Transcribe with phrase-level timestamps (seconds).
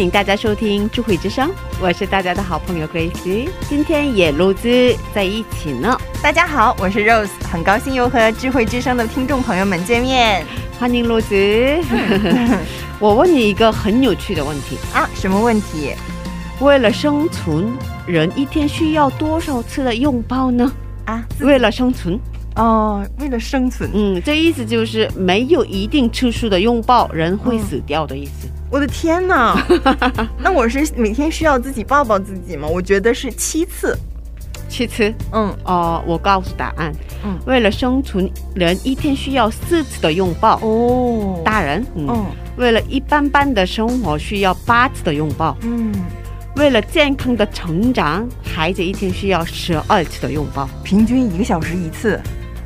[0.00, 10.44] 迎大家收听智慧之声，我是大家的好朋友 Grace，今天也录制在一起呢，大家好，我是 Rose，很高兴又和智慧之声的听众朋友们见面
[10.78, 11.82] 欢迎录制。
[12.98, 15.08] 我问你一个很有趣的问题：啊！
[15.14, 15.92] 什么问题
[16.60, 17.70] 为了生存，
[18.06, 20.72] 人一天需要多少次的拥抱呢？
[21.04, 21.22] 啊？
[21.40, 22.18] 为了生存，
[22.56, 28.48] 哦，为了生存，嗯，这意思就是没有一定次数的拥抱，人会死掉的意思。
[28.70, 29.56] 我的天哪！
[30.38, 32.68] 那我是每天需要自己抱抱自己吗？
[32.68, 33.96] 我觉得是七次。
[34.68, 36.92] 七次，嗯哦、我告诉答案，
[37.24, 40.60] 嗯为了生存，人一天需要四次的拥抱。
[40.62, 42.26] 哦大人，嗯，嗯
[42.56, 45.92] 为了一般般的生活，需要八次的拥抱；嗯，
[46.54, 50.68] 为了健康的成长，孩子一天需要十二次的拥抱。
[50.84, 52.20] 平均一个小时一次。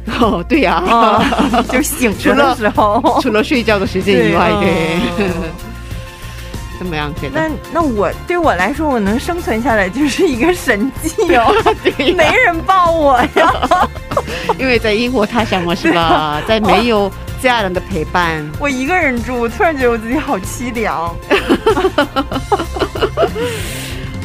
[0.21, 1.23] 哦，对呀、哦，
[1.71, 3.19] 就醒着的时候。
[3.23, 5.33] 除了睡觉的时间以外，对对， 哦
[6.77, 7.11] 怎么样？
[7.21, 7.41] 觉得？
[7.41, 11.55] 那那我对我来说，我能生存下来就是一个神迹哦。
[11.83, 13.89] 对没人抱我呀，
[14.59, 16.43] 因为在异国他乡嘛，是吧？
[16.47, 17.11] 在没有
[17.41, 21.15] 家人的陪伴，我一个人住，我突然觉得我自己好凄凉。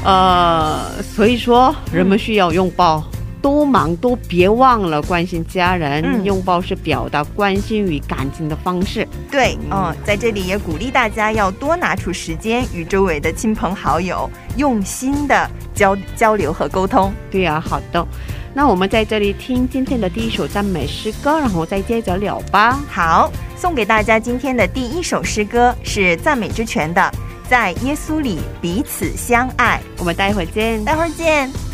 [0.04, 0.80] 呃，
[1.16, 3.04] 所以说人们需要拥抱。
[3.42, 9.08] 多忙都别忘了关心家人，嗯拥抱是表达关心与感情的方式。
[9.32, 17.14] 对，嗯，在这里也鼓励大家要多拿出时间与周围的亲朋好友用心的交交流和沟通。
[17.32, 18.06] 对呀、好的。
[18.54, 22.80] 那我们在这里听今天的第一首赞美诗歌，然后再接着聊吧。
[22.90, 27.02] 好，送给大家今天的第一首诗歌是赞美之泉的
[27.50, 30.82] 《在耶稣里彼此相爱我们待会儿见》，。
[30.84, 31.69] 待会儿见。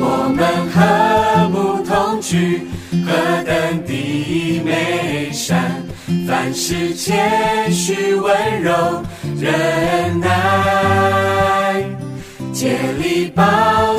[0.00, 2.60] 我们和睦同居，
[3.06, 3.12] 何
[3.44, 5.82] 等的美善！
[6.26, 9.02] 凡事谦虚温柔
[9.40, 11.84] 忍耐，
[12.52, 13.42] 竭力保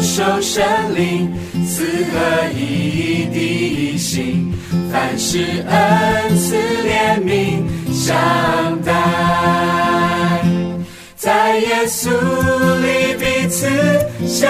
[0.02, 0.64] 守神
[0.96, 1.34] 灵
[1.66, 2.14] 赐合
[2.56, 3.75] 一的
[4.06, 4.54] 心，
[4.92, 6.56] 凡事恩赐
[6.86, 8.14] 怜悯相
[8.84, 8.94] 待。
[11.18, 12.12] 在耶稣
[12.84, 13.68] 里彼此
[14.28, 14.48] 相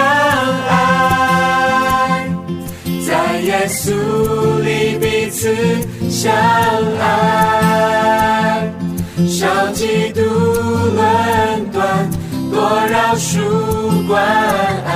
[0.68, 2.28] 爱，
[3.06, 3.94] 在耶稣
[4.62, 5.48] 里彼此
[6.10, 6.30] 相
[7.00, 8.70] 爱，
[9.26, 10.20] 少嫉妒
[10.94, 11.00] 论
[11.72, 12.10] 断，
[12.52, 12.54] 多
[12.90, 14.94] 饶恕关爱。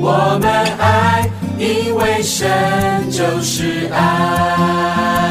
[0.00, 1.28] 我们爱，
[1.62, 5.21] 因为神就是爱。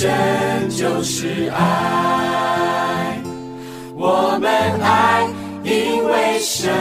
[0.00, 0.08] 神
[0.70, 3.20] 就是爱。
[3.94, 4.50] 我们
[4.80, 5.28] 爱，
[5.62, 6.72] 因为神，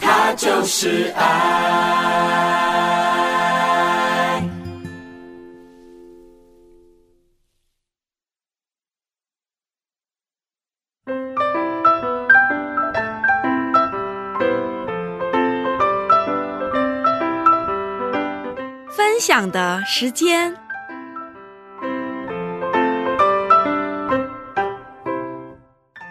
[0.00, 2.65] 他就是爱。
[19.16, 20.54] 分享的时间。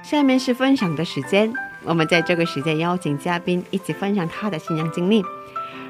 [0.02, 1.54] 下面是分享的时间，
[1.84, 5.24] 我们在这个时间邀请嘉宾一起分享他的信仰经历。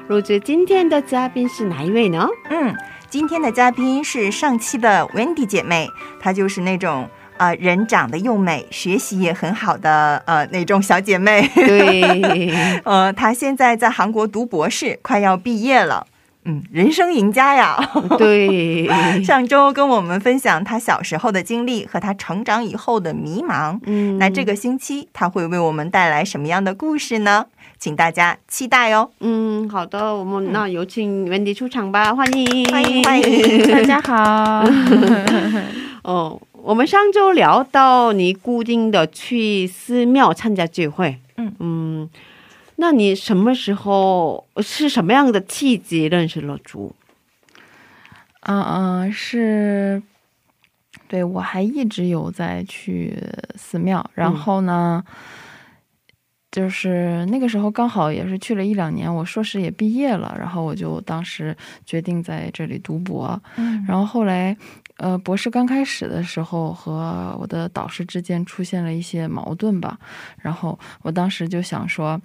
[0.06, 2.28] 如子，今天的嘉宾是哪一位呢？
[2.50, 2.76] 嗯，
[3.08, 5.88] 今天的嘉宾是上期的 Wendy 姐妹，
[6.20, 7.08] 她就是那种
[7.38, 11.50] 呃人长得又美，学习也很好的呃那种小姐妹。
[11.54, 12.52] 对，
[12.84, 16.06] 呃，她现在在韩国读博士，快要毕业了。
[16.48, 17.76] 嗯，人生赢家呀！
[18.16, 18.86] 对，
[19.24, 23.78] 上周跟我们分享他小时候的经历和他成长以后的迷茫。
[23.84, 27.46] 嗯那这个星期他会为我们带来什么样的故事呢？
[27.78, 29.10] 请大家期待哦！
[29.20, 34.64] 嗯，好的，我们那有请 Wendy 出场吧，欢迎，欢迎欢迎大家好，
[36.02, 42.08] 哦，我们上周聊到你固定的去寺庙参加聚会，嗯嗯，
[42.76, 46.94] 那你什么时候是什么样的契机认识了主？
[48.42, 50.00] 嗯嗯，是，
[51.08, 53.16] 对我还一直有在去
[53.56, 55.02] 寺庙，然后呢，
[56.52, 64.56] 就是那个时候刚好也是去了一两年，我硕士也毕业了，然后我就当时决定在这里读博，嗯然后后来，
[64.98, 69.98] 呃，博士刚开始的时候和我的导师之间出现了一些矛盾吧，
[70.40, 72.20] 然后我当时就想说，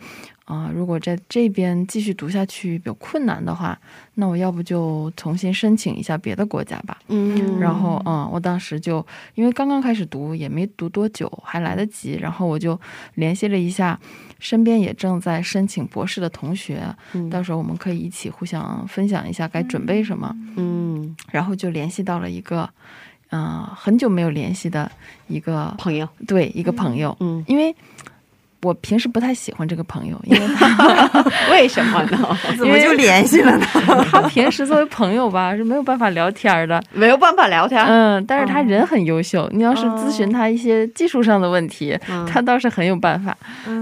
[0.51, 3.79] 啊、如果在这边继续读下去比较困难的话，
[4.15, 6.97] 那我要不就重新申请一下别的国家吧。
[7.07, 9.05] 嗯然后，嗯，我当时就
[9.35, 12.17] 因为刚刚开始读，也没读多久，还来得及。
[12.17, 12.77] 然后我就
[13.15, 13.97] 联系了一下
[14.39, 16.83] 身边也正在申请博士的同学，
[17.13, 20.35] 嗯到时候我们可以一起互相分享一下该准备什么。
[20.57, 22.69] 嗯，然后就联系到了一个，
[23.29, 24.91] 嗯、很久没有联系的
[25.27, 27.73] 一个朋友，对一个朋友，嗯，因为
[28.63, 32.37] 我平时不太喜欢这个朋友， 因为他 为什么呢？
[32.57, 33.65] 怎么就联系了呢？
[34.11, 43.35] 他平时作为朋友吧是没有办法聊天的，没有办法聊天，嗯，但是他人很优秀，你要是咨询他一些技术上的问题，嗯他倒是很有办法。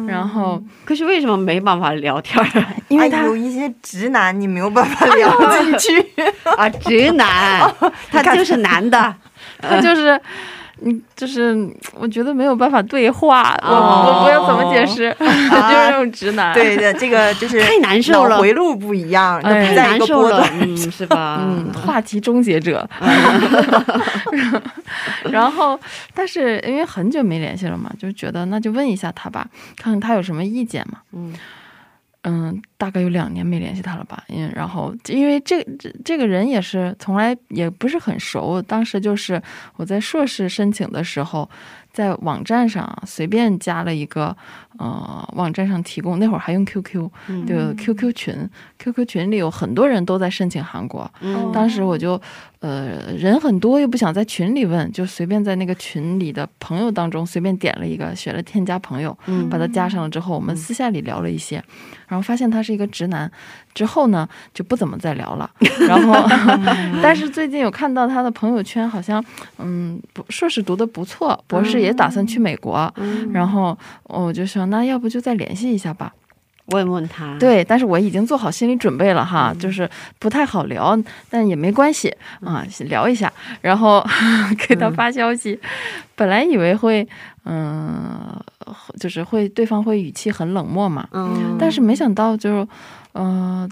[0.08, 2.44] 然后，可是为什么没办法聊天
[2.88, 5.30] 因为他哎有一些直男你没有办法聊
[5.62, 6.06] 进去。
[6.58, 6.68] 啊？
[6.70, 7.70] 直男，
[8.12, 9.13] 他就是男的，
[9.62, 10.20] 他就是。
[10.83, 11.55] 嗯，就是
[11.93, 16.53] 我觉得没有办法对话，我哦我不知道怎么解释 就是那种直男。
[16.53, 21.39] 对的，这个就是太难受了脑回路不一样，太难受了嗯，是吧？
[21.45, 22.88] 嗯，话题终结者。
[25.31, 25.79] 然后，
[26.13, 29.45] 但是因为很久没联系了嘛，就觉得那就问一下他吧，
[29.77, 31.00] 看看他有什么意见嘛。
[31.13, 31.33] 嗯
[32.24, 34.24] 嗯，大概有两年没联系他了吧。
[34.28, 39.42] 因然后因为这这这个人也是从来也不是很熟，当时就是
[39.78, 41.50] 我在硕士申请的时候，
[41.94, 44.36] 在网站上随便加了一个
[44.78, 47.10] 呃网站上提供那会儿还用 QQ
[47.48, 52.22] 对 QQ 群，QQ 群里有很多人都在申请韩国，嗯当时我就，
[52.62, 61.63] 呃，人很多，又不想在群里问，就随便在那个群里的朋友当中随便点了一个，选了添加朋友，嗯把他加上了之后，我们私下里聊了一些，
[62.06, 63.32] 然后发现他是一个直男，
[63.74, 65.50] 之后呢就不怎么再聊了。
[65.88, 66.13] 然后，
[67.01, 69.24] 但是最近有看到他的朋友圈，好像，
[69.58, 69.98] 嗯，
[70.28, 76.13] 硕士读的不错，博士也打算去美国，嗯然后我就说，那要不就再联系一下吧。
[76.72, 80.98] 问问他，，对，但是我已经做好心理准备了哈，就是不太好聊，
[81.30, 84.06] 但也没关系啊，聊一下，然后
[84.68, 85.60] 给他发消息。
[86.16, 87.08] 本来以为会，
[87.46, 88.38] 嗯、
[89.00, 92.68] 就是会对方会语气很冷漠嘛，嗯，但是没想到就，
[93.14, 93.70] 嗯、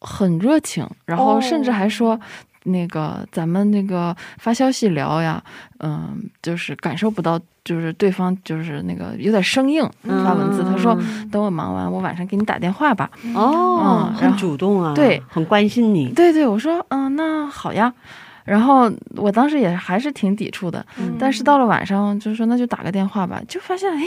[0.00, 2.18] 很热情，然后甚至还说。
[2.64, 5.42] 那个，咱们那个发消息聊呀，
[5.80, 10.62] 嗯、就是感受不到，就是对方就是那个有点生硬发文字。
[10.62, 10.96] 他说，
[11.30, 13.10] 等我忙完，我晚上给你打电话吧。
[13.34, 17.92] 哦，很主动啊，对，很关心你，对对，我说，嗯、那好呀。
[18.44, 20.84] 然后我当时也还是挺抵触的，
[21.16, 24.04] 但是到了晚上就说那就打个电话吧，就发现哎，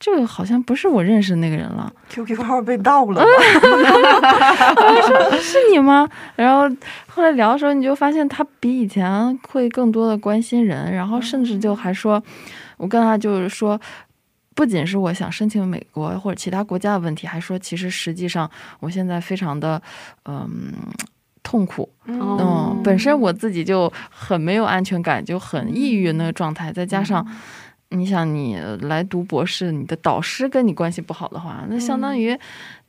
[0.00, 3.26] 这个好像不是我认识的那个人了，QQ 号被盗了 吗？
[5.40, 6.08] 是你吗？
[6.34, 6.62] 然后
[7.06, 12.20] 后来聊的时候，你就发现他比以前会更多的关心人，然后甚至就还说，
[12.78, 13.80] 我跟他就是说。
[14.52, 19.80] 不仅是我想申请美国或者其他国家的问题，还说其实实际上我现在非常的
[20.26, 20.50] 嗯
[21.42, 22.36] 痛苦，哦
[22.76, 27.26] 嗯，本身我自己就很没有安全感，就很抑郁那个状态，再加上。
[27.90, 32.38] 你想，你来读博士，你的导师跟你关系不好的话，那相当于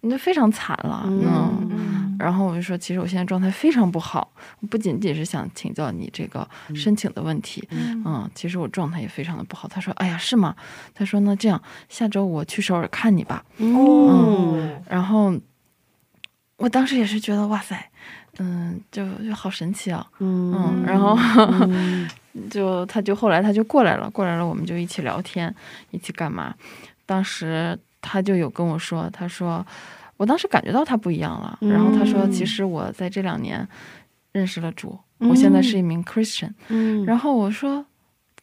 [0.02, 1.04] 你就非常惨了。
[1.08, 4.32] 嗯然后我就说，其实我现在状态非常不好，
[4.70, 9.68] 不仅仅是想请教你这个申请的问题，嗯，其实我状态也非常的不好。
[9.68, 10.56] 他说，哎呀，是吗？
[10.94, 13.44] 他说那这样，下周我去首尔看你吧。
[13.58, 15.34] 嗯然后
[16.58, 17.90] 我当时也是觉得，哇塞，
[18.38, 21.18] 嗯，就就好神奇啊，嗯嗯，然后。
[22.34, 25.54] 嗯就他就后来他就过来了，过来了，我们就一起聊天，
[25.92, 26.54] 一起干嘛？
[27.06, 29.66] 当时他就有跟我说，他说，
[30.18, 31.58] 我当时感觉到他不一样了。
[31.62, 33.68] 然后他说，嗯其实我在这两年
[34.32, 36.54] 认识了主，我现在是一名 Christian。
[36.70, 37.86] 嗯然后我说，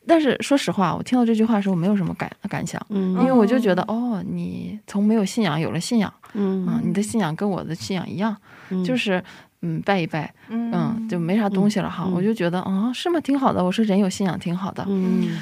[0.07, 8.37] 但是说实话，我听到这句话的时候，我没有什么感感想，嗯因为我就觉得，哦，你从没有信仰有了信仰，嗯，嗯你的信仰跟我的信仰一样，
[8.85, 9.23] 就是
[9.63, 12.05] 嗯拜一拜，嗯，就没啥东西了哈。
[12.07, 13.21] 嗯我就觉得，啊，是吗？
[13.21, 13.65] 挺好的。
[13.65, 14.85] 我说人有信仰挺好的。
[14.89, 15.39] 嗯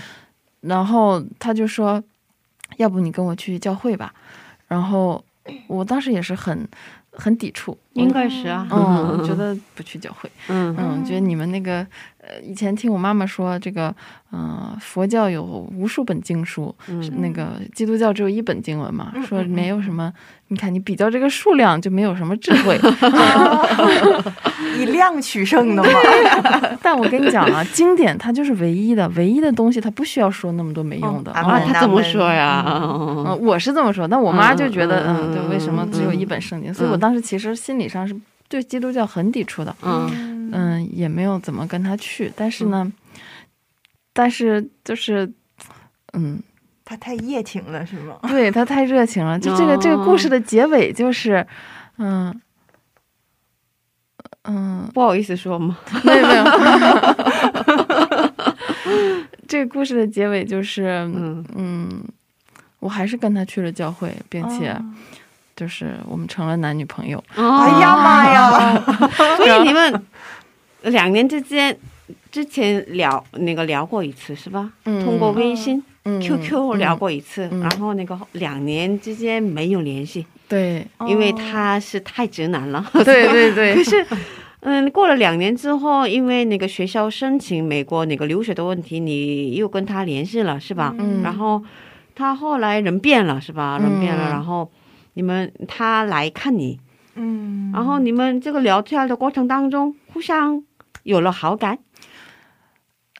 [0.63, 2.03] 然后他就说，
[2.79, 4.13] 要不你跟我去教会吧。
[4.67, 5.25] 然后
[5.69, 6.67] 我当时也是很
[7.13, 10.75] 很抵触，应该是啊，嗯，觉得不去教会，嗯。
[10.79, 11.87] 嗯，觉得你们那个
[12.21, 13.95] 呃，以前听我妈妈说，这个
[14.33, 20.13] 嗯、呃佛教有无数本经书，是那个基督教只有一本经文嘛，说没有什么，
[20.49, 22.79] 你看你比较这个数量就没有什么智慧。
[24.79, 25.89] 以量取胜的嘛。
[26.83, 31.31] 但我跟你讲啊，经典它就是唯一的，唯一的东西，它不需要说那么多没用的。
[31.33, 36.73] 哦啊，嗯他怎么说呀，嗯，我是这么说，但我妈就觉得，嗯嗯，就为什么只有一本圣经？
[36.75, 38.15] 所以我当时其实心理上是
[38.49, 42.33] 对基督教很抵触的，嗯嗯，也没有怎么跟他去。
[42.37, 42.93] 但是呢，
[44.13, 45.33] 但是就是，
[46.13, 46.43] 嗯，
[46.85, 48.19] 他太热情了，是吗？
[48.29, 49.39] 对他太热情了。
[49.39, 51.47] 就这个这个故事的结尾就是，
[51.99, 52.41] 嗯
[54.45, 56.45] 嗯，不好意思说嘛，没有没有。
[59.49, 62.05] 这个故事的结尾就是，嗯 嗯，
[62.81, 64.95] 我还是跟他去了教会，并且哦
[65.57, 67.23] 就是我们成了男女朋友。
[67.35, 68.83] 哎哎呀妈呀！
[69.37, 70.03] 所以你们
[70.83, 71.77] 两年之间
[72.31, 74.71] 之前聊那个聊过一次是吧？
[74.85, 82.85] 嗯通过微信、嗯 QQ 聊过一次，嗯然后那个两年之间没有联系，对因为他是太直男了。
[82.93, 84.07] 对对对， 可是，
[84.61, 90.95] 嗯，过了两年之后，因为那个学校申请美国那个留学的问题，你又跟他联系了是吧？
[90.99, 91.63] 嗯然后
[92.15, 93.79] 他后来人变了是吧？
[93.81, 94.71] 人变了，嗯然后
[95.17, 96.79] 你们他来看你，
[97.15, 100.63] 嗯，然后你们这个聊天的过程当中，互相
[101.05, 101.79] 有了好感。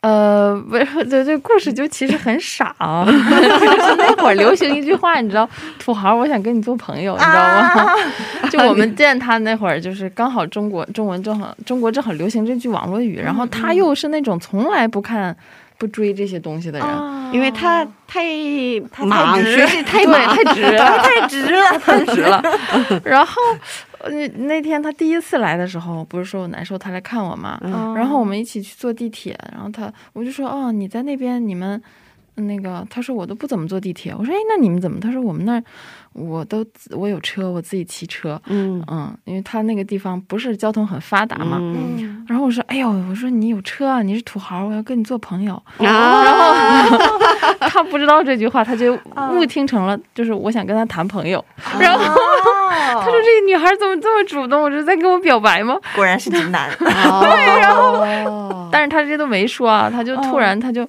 [0.03, 3.03] 呃，不是，这这故事就其实很傻啊。
[3.09, 5.49] 就是那会儿流行一句话，你知道，
[5.79, 7.95] 土豪，我想跟你做朋友，你知道吗？
[8.51, 15.35] 就我们见他那会儿，就是刚好中国中文正好中国正好流行这句网络语，然后他又是那种从来不看
[15.79, 16.89] 不追这些东西的人，
[17.33, 18.25] 因为他太
[18.91, 21.79] 太忙，直学习太对，忙，太直了，太直了。
[21.79, 22.43] 太直了。
[23.05, 23.35] 然后
[23.99, 31.83] 呃那那天他第一次来的时候，不是说我难受，他来看我嘛，嗯然后我们一起去坐地铁，然后他我就说哦，你在那边你们。
[32.37, 34.15] 那个，他说我都不怎么坐地铁。
[34.17, 35.01] 我说，哎，那你们怎么？
[35.01, 35.63] 他说我们那儿，
[36.13, 38.41] 我都我有车，我自己骑车。
[38.47, 41.59] 嗯嗯，因为他那个地方不是交通很发达嘛。
[41.61, 45.55] 嗯然后我说，哎呦，我说你有车啊，你是土豪，我要跟你做朋友。
[45.79, 46.85] 啊，
[47.71, 48.99] 他不知道这句话，他就
[49.33, 51.43] 误听成了，就是我想跟他谈朋友。
[51.79, 54.61] 然后他他说这个女孩怎么这么主动？
[54.61, 55.77] 我这是在跟我表白吗？
[55.95, 56.69] 果然是直男。
[56.79, 56.91] 对，
[57.61, 60.89] 然后但是他这都没说啊，他就突然他就、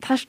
[0.00, 0.26] 他是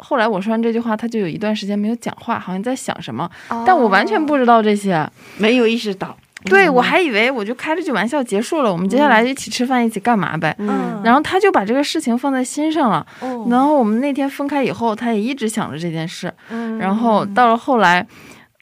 [0.00, 3.30] 后来我说完这句话，他就有一段时间没有讲话，好像在想什么，
[3.66, 5.08] 但我完全不知道这些。
[5.38, 10.54] 没有意识到，对我还以为我就开了句玩笑结束了，我们接下来一起吃饭，一起干嘛呗。
[10.58, 13.04] 嗯，然后他就把这个事情放在心上了。
[13.20, 16.32] 哦然后我们那天分开以后，他也一直想着这件事。
[16.50, 18.06] 嗯然后到了后来，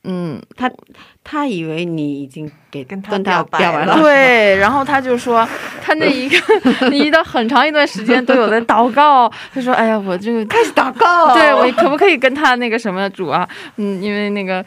[0.04, 0.70] 嗯，他
[1.24, 5.46] 他以为你已经给跟他跟他表白了了，对， 然后他就说，
[5.80, 6.36] 他那一个
[6.90, 9.30] 一到很长一段时间都有在祷告。
[9.54, 11.32] 他说：“哎呀，我这个开始祷告。
[11.34, 13.48] 对我可不可以跟他那个什么主啊？
[13.76, 14.64] 嗯，因为那个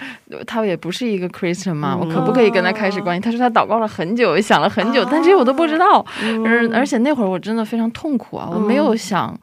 [0.47, 3.21] 他也不是一个 Christian 嘛，我可不可以跟他开始关系？
[3.21, 6.05] 他说他祷告了很久，想了很久，但这些我都不知道。
[6.23, 9.37] 嗯而且那会儿我真的非常痛苦啊，我没有想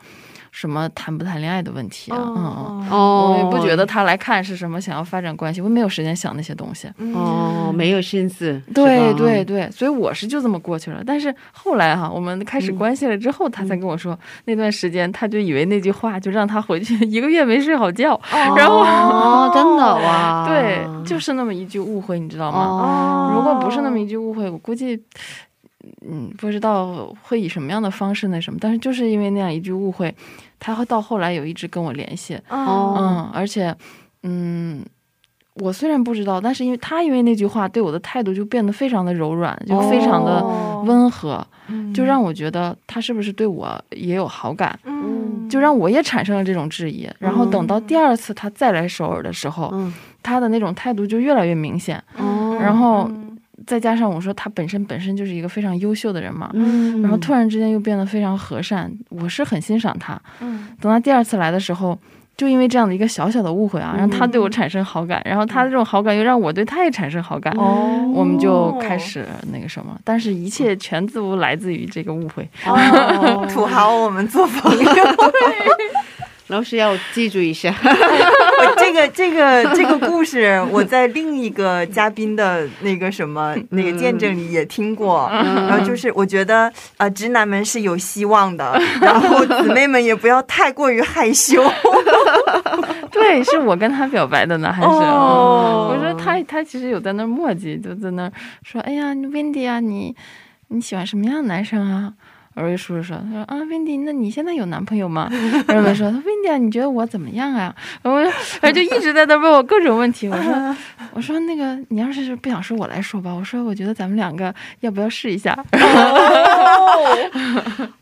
[0.53, 2.89] 什么谈不谈恋爱的问题啊，嗯嗯。
[2.91, 6.89] 哦我也不觉得他来看是什么想要发展关系，我没有时间想那些东西。
[7.15, 11.03] 哦，没有心思，对对，对，所以我是就这么过去了。
[11.05, 18.21] 但是后来哈，我们开始嗯关系了之后，他才跟我说，那段时间他就以为那句话就让他回去一个月没睡好觉，
[18.57, 22.59] 然后哦，真的哇，对，就是那么一句误会，你知道吗？
[22.59, 25.03] 哦，如果不是那么一句误会，我估计，
[26.09, 28.59] 嗯，不知道会以什么样的方式那什么。
[28.61, 30.15] 但是就是因为那样一句误会，
[30.59, 33.75] 他会到后来有一直跟我联系，哦嗯，而且，
[34.23, 34.85] 嗯，
[35.55, 47.07] 我虽然不知道，但是因为他因为那句话对我的态度就变得非常的柔软，就非常的哦温和，嗯就让我觉得他是不是对我也有好感，嗯就让我也产生了这种质疑。
[47.19, 52.03] 然后等到第二次他再来首尔的时候，嗯，他的那种态度就越来越明显。
[52.17, 53.11] 哦，然后
[53.67, 60.21] 再加上我说他本身本身就是一个非常优秀的人嘛，嗯，然后突然之间又变得非常和善，我是很欣赏他。
[60.41, 61.97] 嗯等他第二次来的时候，
[62.37, 72.49] 就因为这样的一个小小的误会啊，让他对我产生好感，然后他的这种好感又让我对他也产生好感，哦我们就开始那个什么，但是一切全都来自于这个误会。
[72.67, 74.87] 哦 土豪，我们做朋友。
[76.53, 85.31] 老师要记住一下，我这个这个这个故事，我在另一个嘉宾的那个什么那个见证里也听过。
[85.33, 91.65] 然后就是我觉得呃，直男们是有希望的，然后姊妹们也不要太过于害羞。
[93.11, 94.89] 对，是我跟他表白的呢，还是？
[94.89, 98.31] 哦我说他他其实有在那儿磨叽，就在那
[98.63, 100.15] 说：“哎呀，Wendy 啊，你
[100.69, 102.13] 你喜欢什么样的男生啊？”
[102.55, 105.29] 我就叔叔说：“他说啊，Wendy，那你现在有男朋友吗？”
[105.67, 108.21] 然后我说：“Wendy 啊，你觉得我怎么样啊？”然后
[108.63, 110.29] 我就一直在那问我各种问题。
[110.29, 110.77] 我说
[111.15, 113.33] ：“我说那个，你要是不想说，我来说吧。
[113.33, 115.59] 我说我觉得咱们两个要不要试一下？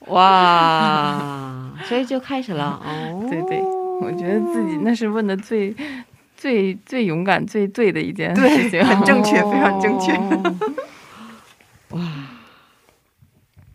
[0.08, 3.60] 哇，所以就开始了，哦，对对，
[4.00, 5.74] 我觉得自己那是问的最
[6.36, 10.54] 最最勇敢、最对的一件事情，很正确非常正确哦
[11.90, 12.00] 哇，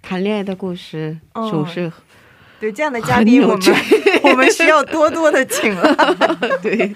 [0.08, 1.92] 谈恋爱的故事哦总是
[2.60, 3.60] 对这样的嘉宾，我们
[4.24, 5.96] 我们需要多多的请了。
[6.62, 6.96] 对。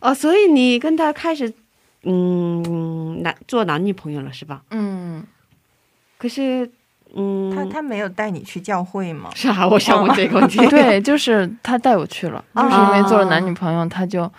[0.00, 1.52] 哦，所以你跟他开始，
[2.02, 4.62] 嗯，男做男女朋友了是吧？
[4.70, 5.24] 嗯。
[6.18, 6.70] 可是，
[7.14, 9.30] 嗯，他他没有带你去教会吗？
[9.34, 10.58] 是啊，我想问这个问题。
[10.68, 14.30] 对，就是他带我去了，啊就是因为做了男女朋友，他就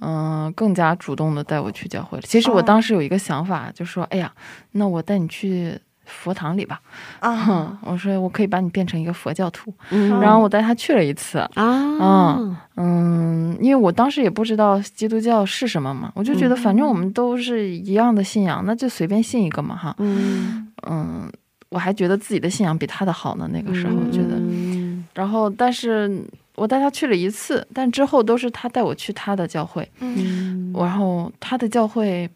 [0.00, 2.22] 嗯、更加主动的带我去教会了。
[2.26, 4.30] 其实我哦当时有一个想法，就说，哎呀，
[4.72, 6.80] 那我带你去佛堂里吧。
[7.20, 9.72] 啊哼， 我说我可以把你变成一个佛教徒。
[9.90, 11.38] 嗯然后我带他去了一次。
[11.54, 12.38] 啊，
[12.76, 19.94] 嗯，因为我当时也不知道基督教是什么嘛，我就觉得嗯反正我们都是一样的信仰，那就随便信一个嘛哈。
[19.98, 21.30] 嗯，嗯，
[21.68, 24.36] 我还觉得自己的信仰比他的好呢，那个时候觉得。
[24.38, 26.22] 嗯然后，但是
[26.56, 32.28] 我带他去了一次，但之后都是他带我去他的教会，嗯然后他的教会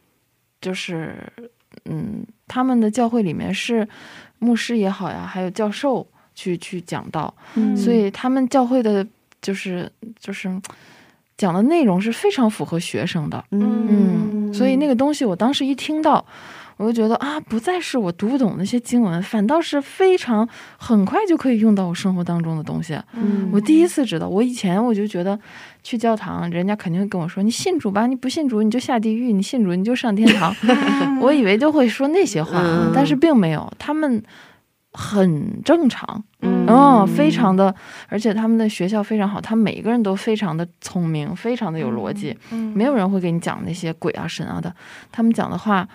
[0.62, 1.14] 就是，
[1.84, 3.86] 嗯，他们的教会里面是
[4.40, 7.76] 牧师也好呀，还有教授去去讲道，嗯。
[7.76, 9.06] 所以他们教会的
[9.40, 10.50] 就是就是
[11.36, 16.26] 讲的内容是非常符合学生的，嗯，所以那个东西我当时一听到。
[16.80, 22.98] 我就觉得啊，不再是我读不懂那些经文，反倒是非常很快就可以用到我生活当中的东西。
[23.12, 25.38] 嗯我第一次知道，我以前我就觉得
[25.82, 30.54] 去教堂，人家肯定会跟我说：“你信主吧，你不信主你就下地狱，你信主你就上天堂。
[31.20, 34.22] ”我以为就会说那些话，嗯但是并没有，他们
[34.92, 37.74] 很正常，嗯嗯，非常的，
[38.08, 44.74] 而且他们的学校非常好，他们每一个人都非常的聪明，非常的有逻辑，嗯没有人会给你讲那些鬼啊神啊的，
[45.12, 45.86] 他们讲的话，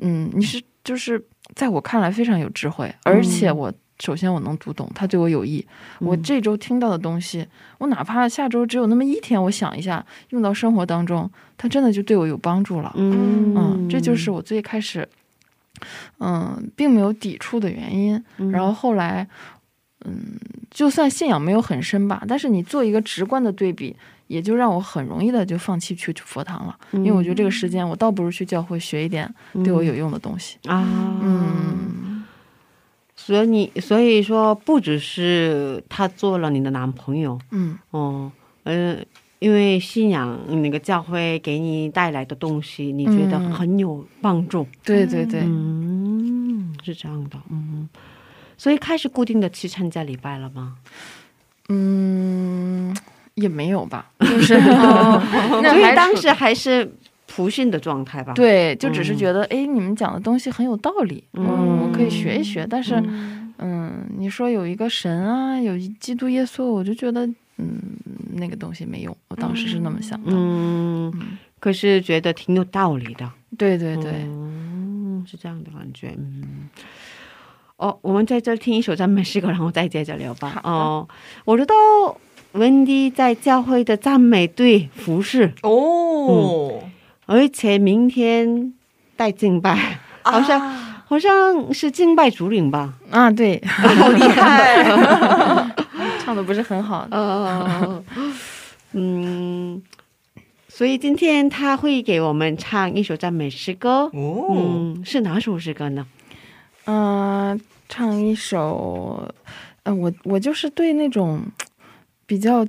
[0.00, 1.22] 嗯，你是就是
[1.54, 5.64] 在我看来非常有智慧，而且我首先我能读懂，他对我有益。
[5.98, 7.46] 我这周听到的东西，
[7.78, 12.92] 我哪怕下周只有那么一天，我想一下用到生活当中，它真的就对我有帮助了。
[12.96, 15.06] 嗯嗯，这就是我最开始，
[16.18, 18.22] 嗯，并没有抵触的原因。
[18.50, 19.28] 然后后来，
[20.06, 20.16] 嗯，
[20.70, 23.94] 就算信仰没有很深吧，但是你做一个直观的对比，
[24.30, 29.28] 也就让我很容易的就放弃去佛堂了，因为我觉得这个时间我倒不如去教会学一点
[29.64, 30.56] 对我有用的东西。
[30.66, 30.78] 啊，
[31.20, 32.24] 嗯，
[33.16, 37.76] 所以你所以说不只是他做了你的男朋友嗯。
[37.90, 38.30] 哦，
[38.62, 38.96] 呃，
[39.40, 43.50] 因为信仰那个教会给你带来的东西，你觉得嗯。
[43.52, 44.64] 很有帮助。
[44.84, 47.88] 对对对，嗯，是这样的，嗯，
[48.56, 50.76] 所以开始固定的去参加礼拜了吗？
[51.68, 52.96] 嗯，
[53.40, 56.92] 也没有吧， 就是， 那所以当时还是
[57.26, 61.44] 普信的状态吧？，对，就只是觉得，哎、你们讲的东西很有道理，嗯，
[61.82, 63.02] 我可以学一学，但是，
[63.58, 67.26] 嗯，你说有一个神啊，有一基督耶稣，我就觉得，
[67.58, 67.78] 嗯，
[68.34, 69.16] 那个东西没用。
[69.28, 70.32] 我当时是那么想的。
[70.32, 71.12] 嗯，
[71.58, 73.30] 可是觉得挺有道理的。
[73.58, 76.14] 对对对，嗯，是这样的感觉。
[76.16, 76.68] 嗯，
[77.76, 80.60] 哦，我们在这听一首赞美诗歌，然后再接着聊吧。
[80.64, 81.06] 哦，
[81.44, 81.74] 我知道
[82.52, 86.82] 温迪在教会的赞美队服饰哦，
[87.26, 88.72] 而且明天
[89.16, 90.60] 带敬拜，好像、
[91.06, 92.94] 好像是敬拜主领吧？
[93.10, 94.82] 啊，对，好厉害！
[96.18, 97.06] 唱的不是很好。
[97.10, 98.02] 呃，
[98.92, 99.80] 嗯，
[100.68, 104.10] 所以今天他会给我们唱一首赞美诗歌。
[104.12, 106.06] 哦，嗯，是哪首诗歌呢？
[106.86, 109.28] 嗯、唱一首，
[109.84, 111.42] 呃，我我就是对那种
[112.30, 112.64] 比较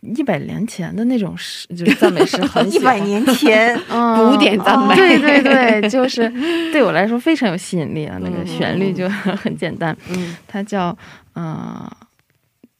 [0.00, 2.98] 一百年前的那种诗，就是赞美诗很 一喜欢。
[2.98, 6.26] 百年前， 嗯古典赞美对 对对，就是
[6.72, 10.96] 对我来说非常有吸引力啊，那个旋律就很简单，嗯它叫
[11.34, 11.86] 呃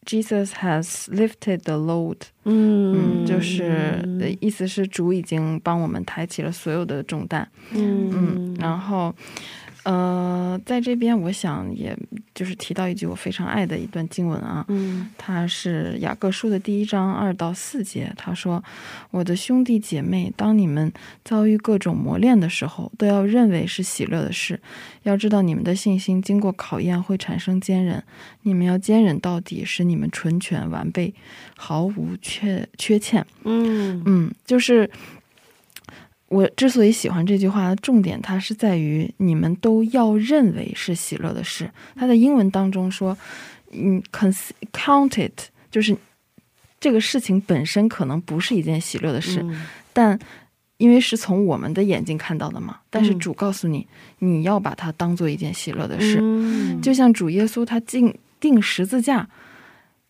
[0.06, 9.14] ，Jesus has lifted the load，嗯嗯，就是呃意思是主已经帮我们抬起了所有的重担，嗯嗯，然后。
[9.84, 11.96] 呃，在这边，我想也
[12.34, 18.12] 就是提到一句我非常爱的一段经文啊，嗯它是雅各书的第一章二到四节。
[18.16, 18.62] 他说
[19.10, 20.92] ：“我的兄弟姐妹，当你们
[21.24, 24.60] 遭遇各种磨练的时候，都要认为是喜乐的事。
[25.04, 28.02] 要知道你们的信心经过考验会产生坚韧，
[28.42, 31.14] 你们要坚忍到底，使你们纯全完备，
[31.56, 34.90] 毫无缺缺欠。”嗯嗯，就是
[36.30, 41.68] 我之所以喜欢这句话的重点，它是在于你们都要认为是喜乐的事。
[41.96, 43.18] 它在英文当中说，
[43.72, 45.96] 嗯，cons count it，就是
[46.78, 50.16] 这个事情本身可能不是一件喜乐的事，嗯但
[50.76, 53.84] 因为是从我们的眼睛看到的嘛，但是嗯主告诉你，
[54.20, 56.20] 你要把它当做一件喜乐的事。
[56.22, 59.28] 嗯就像主耶稣他进定十字架，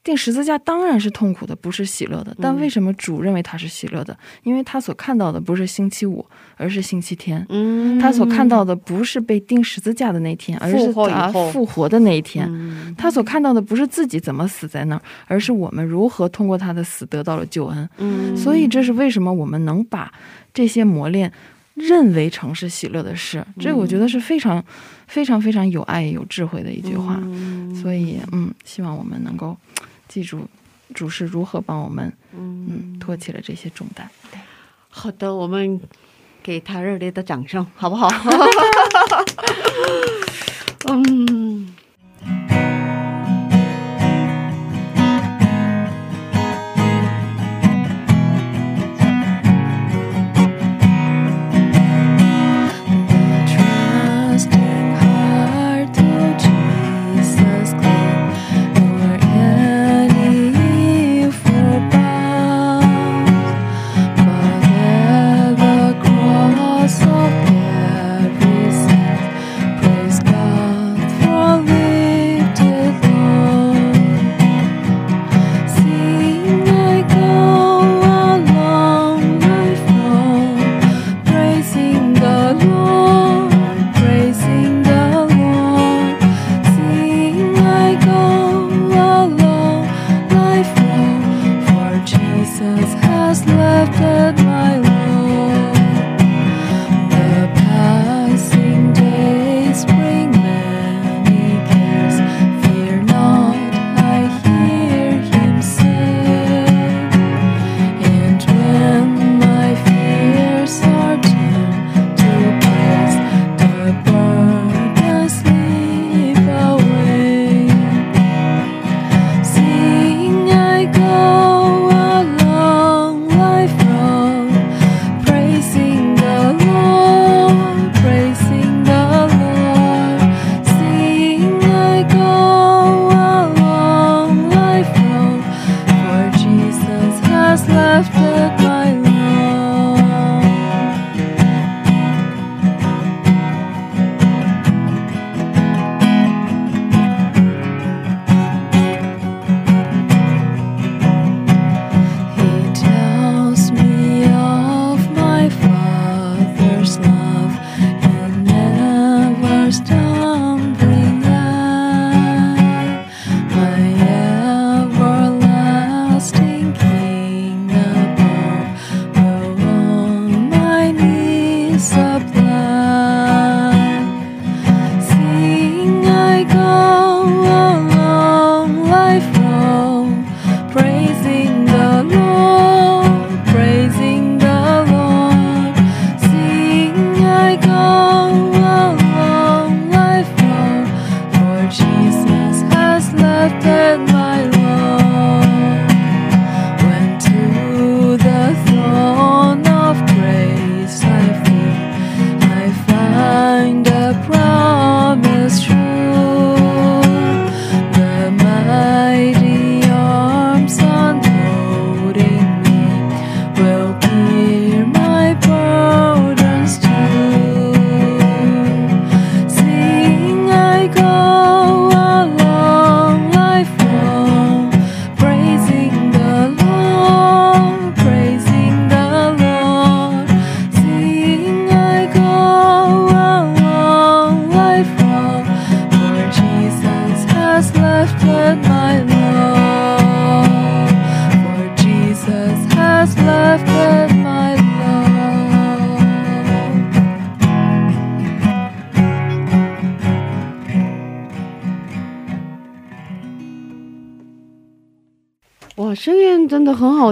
[0.02, 2.34] 定十字架当然是痛苦的，不是喜乐的。
[2.40, 4.16] 但为什么主认为他是喜乐的？
[4.42, 6.24] 因为他所看到的不是星期五，
[6.56, 7.44] 而是星期天。
[7.50, 12.46] 嗯他所看到的不是被钉十字架的那天，而是他复活的那一天。
[12.48, 17.88] 嗯他所看到的不是自己怎么死在那儿，而是我们如何通过他的死得到了救恩。
[17.98, 20.10] 嗯所以这是为什么我们能把
[20.54, 21.30] 这些磨练
[21.74, 23.46] 认为成是喜乐的事。
[23.58, 24.64] 这我觉得是非常、
[25.06, 27.20] 非常非常有爱、有智慧的一句话。
[27.22, 29.56] 嗯所以，嗯，希望我们能够
[30.11, 30.49] 记住
[30.92, 34.11] 主是如何帮我们，嗯嗯，托起了这些重担。
[34.88, 35.81] 好的，我们
[36.42, 38.09] 给他热烈的掌声，好不好？
[40.90, 41.73] 嗯。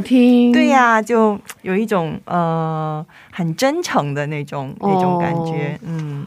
[0.09, 0.51] 听。
[0.53, 6.27] 对呀、就有一种呃很真诚的那种那种感觉，嗯，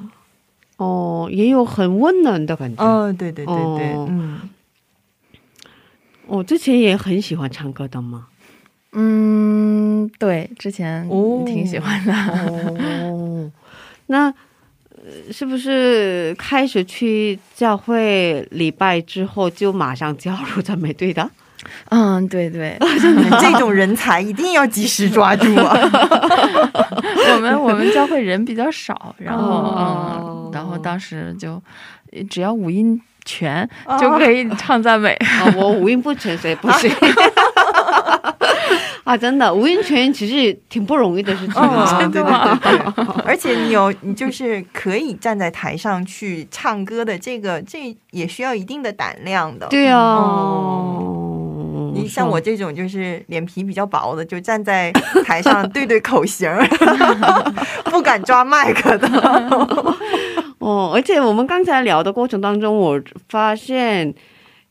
[0.77, 2.83] 哦，也有很温暖的感觉。
[2.83, 4.39] 哦，对对对对，哦嗯，
[6.27, 8.27] 我之前也很喜欢唱歌的嘛。
[8.93, 12.13] 嗯，对，之前哦挺喜欢的。
[12.13, 13.51] 哦，
[14.07, 14.27] 那
[14.89, 21.31] 呃是不是开始去教会礼拜之后就马上加入赞美队的？
[21.89, 22.77] 嗯，对对，
[23.39, 25.77] 这种人才一定要及时抓住啊！
[27.33, 31.61] 我们我们教会人比较少，然后、哦嗯，然后当时就
[32.29, 35.13] 只要五音全哦就可以唱赞美。
[35.13, 36.91] 啊，我五音不全，所以不行。
[39.03, 41.99] 啊，真的，五音全其实挺不容易的事情啊。
[41.99, 49.67] 哦，对对对对，而且你有你就是可以站在台上去唱歌的，这个这也需要一定的胆量的。
[49.67, 51.30] 对啊，哦
[51.93, 54.91] 你像我这种就是脸皮比较薄的，就站在
[55.25, 56.65] 台上对对口型儿，
[57.91, 59.07] 不敢抓麦克的。
[60.59, 64.13] 哦，而且我们刚才聊的过程当中，我发现，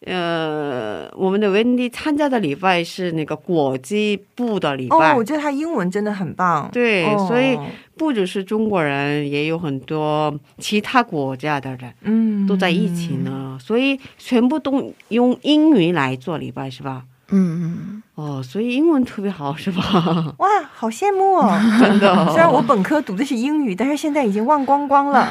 [0.06, 6.70] 呃，我们的 Wendy 参加的礼拜是那个国际部的礼拜，哦，我觉得他英文真的很棒。
[6.72, 7.58] 对，哦所以
[7.98, 13.08] 不只是中国人，也有很多其他国家的人嗯都在一起。
[13.16, 17.02] 呢，所以全部都用英语来做礼拜，是吧？
[17.32, 20.34] 嗯哦，所以英文特别好，是吧？
[20.38, 21.52] 哇，好羡慕哦！
[21.78, 25.30] 真的虽然我本科读的是英语，但是现在已经忘光光了。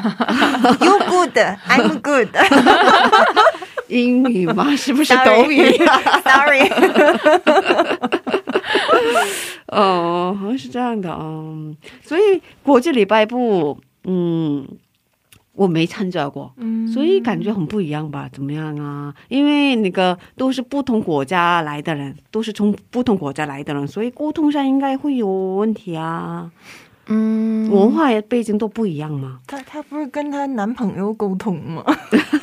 [0.79, 2.29] You good, I'm good.
[3.89, 4.73] 英语吗？
[4.77, 5.61] 是不是抖语？
[6.23, 6.69] Sorry.
[9.67, 14.67] 哦，好像是这样的，哦，所以国际礼拜部，嗯，
[15.53, 18.27] 我没参加过，嗯所以感觉很不一样吧？
[18.31, 19.13] 怎么样啊？
[19.27, 26.49] 因为那个都是不同国家来的人，都是从不同国家来的人，所以沟通上应该会有问题啊。
[27.09, 27.49] 嗯。
[27.69, 29.37] 文化背景都不一样吗。
[29.45, 31.83] 她她不是跟她男朋友沟通吗？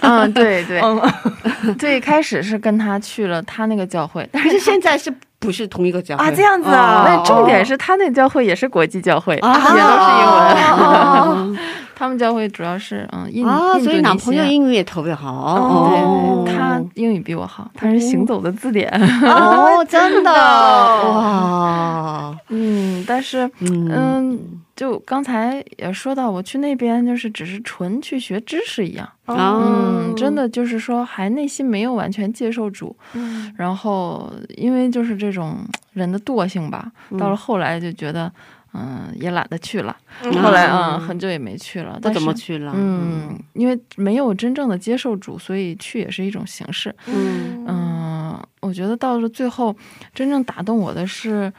[0.02, 1.00] 嗯，对对，嗯。
[1.78, 6.22] 最开始是跟他去了他那个教会， 但是现在是不是同一个教会？
[6.24, 7.02] 啊这样子啊？
[7.02, 10.56] 哦那重点是他那教会也是国际教会，啊也都是英文。
[10.76, 11.56] 哦
[11.98, 16.42] 他们教会主要是嗯印啊，印度尼所以男朋友英语也特别好哦。
[16.44, 18.86] 对，他英语比我好，他是行走的字典。
[19.24, 20.30] 哦， 真的？
[20.30, 21.10] 的。
[21.10, 23.88] 哇，嗯，但是嗯。
[23.90, 24.38] 嗯，
[24.76, 29.08] 就刚才也说到，我去那边就是只是纯去学知识一样。
[29.24, 33.50] 啊嗯，真的就是说还内心没有完全接受主，嗯。
[33.56, 35.56] 然后因为就是这种
[35.94, 38.30] 人的惰性吧，到了后来就觉得。
[38.76, 39.96] 嗯，也懒得去了。
[40.42, 41.98] 后来嗯，很久也没去了。
[42.02, 42.72] 不怎么去了？
[42.76, 46.94] 嗯，因为没有真正的接受主，所以去也是一种形式。
[47.06, 49.74] 嗯嗯，我觉得到了最后，
[50.12, 51.50] 真正打动我的是，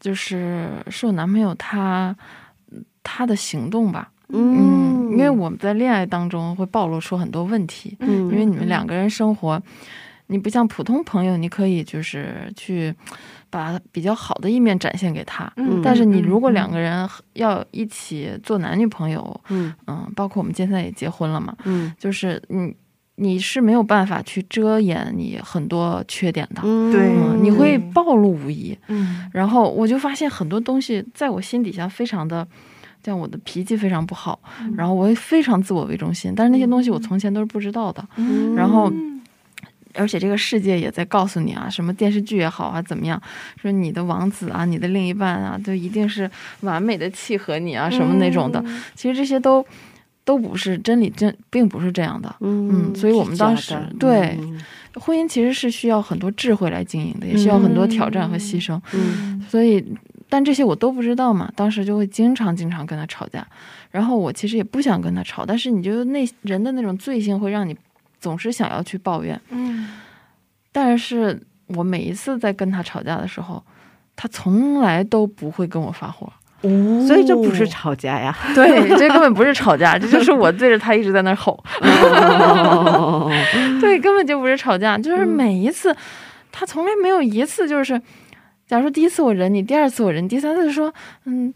[0.00, 2.16] 就是是我男朋友他
[3.02, 4.10] 他的行动吧。
[4.28, 9.62] 嗯，因为我们在恋爱当中会暴露出很多问题，嗯因为你们两个人生活，
[10.28, 12.94] 你不像普通朋友，你可以就是去
[13.54, 15.48] 把比较好的一面展现给他。
[15.56, 22.74] 嗯但是你如果两个人要一起做男女朋友，嗯嗯，包括我们现在也结婚了嘛，嗯就是你
[23.14, 28.76] 你是没有办法去遮掩你很多缺点的，嗯对嗯，你会暴露无遗。
[28.88, 32.44] 嗯然后我就发现很多东西在我心底下非常的，
[33.04, 34.40] 像我的脾气非常不好，
[34.76, 38.04] 然后我也非常自我为中心，但是那些东西我从前都是不知道的。
[38.16, 38.92] 嗯然后
[39.94, 43.20] 而且这个世界也在告诉你啊，什么电视剧也好啊，怎么样，
[43.60, 46.30] 说你的王子啊，你的另一半啊，都一定是
[46.60, 48.62] 完美的契合你啊，什么那种的。
[48.94, 49.64] 其实这些都
[50.24, 52.34] 都不是真理，真并不是这样的。
[52.40, 54.60] 嗯嗯所以我们当时对嗯
[54.94, 58.80] 婚姻其实是需要很多智慧来经营的，也需要很多挑战和牺牲。
[58.92, 59.84] 嗯所以，
[60.28, 63.46] 但这些我都不知道嘛，当时就会经常经常跟他吵架。
[63.90, 67.76] 然后我其实也不想跟他吵，但是你就那人的那种罪性会让你
[68.24, 69.38] 总是想要去抱怨。
[69.50, 69.88] 嗯
[70.72, 71.38] 但是
[71.76, 73.62] 我每一次在跟他吵架的时候，
[74.16, 76.32] 他从来都不会跟我发火。
[77.06, 81.62] 所以这不是吵架呀， 对， 这根本不是吵架，这就是我对着他一直在那吼。
[81.82, 83.30] 哦
[83.82, 85.94] 对，根本就不是吵架，就是每一次，
[86.50, 88.00] 他从来没有一次就是，
[88.66, 90.92] 假如说第一次我忍你，第二次我忍，第三次说，
[91.26, 91.52] 嗯，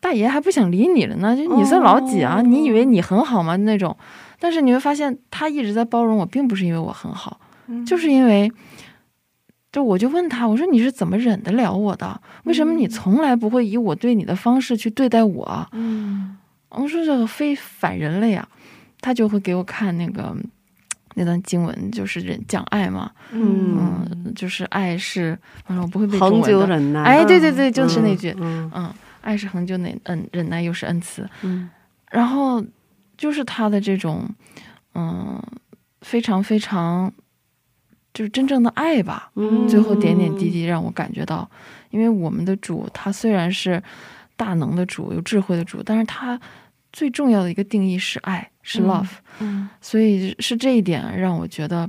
[0.00, 2.40] 大爷还不想理你了呢，就你算老几啊？
[2.42, 3.56] 你以为你很好吗？
[3.56, 3.94] 那种，
[4.38, 7.40] 但是你会发现他一直在包容我，并不是因为我很好，
[7.86, 8.50] 就是因为。
[9.72, 12.18] 就我就问他，我说你是怎么忍得了我的？
[12.44, 15.68] 为什么你从来不会以我对你的方式去对待我？
[15.72, 16.34] 嗯
[16.70, 18.48] 我说这个非反人类啊，
[19.02, 20.34] 他就会给我看那个
[21.14, 31.68] 那段经文，就是人讲爱嘛，嗯，嗯，就是爱是，嗯，我不会被中恒久文的，忍耐，哎，对对对，就是那句，嗯嗯，爱是恒久忍嗯忍耐又是恩慈，嗯
[32.10, 32.64] 然后
[33.16, 34.28] 就是他的这种，
[34.94, 35.42] 嗯，
[36.02, 37.12] 非常非常，
[38.12, 39.66] 就是真正的爱吧，嗯。
[39.66, 41.50] 最后点点滴滴让我感觉到，
[41.90, 43.82] 因为我们的主他虽然是
[44.36, 46.38] 大能的主，有智慧的主，但是他
[46.92, 49.08] 最重要的一个定义是爱，是嗯 love，、
[49.40, 49.68] 嗯。
[49.80, 51.88] 所以是这一点让我觉得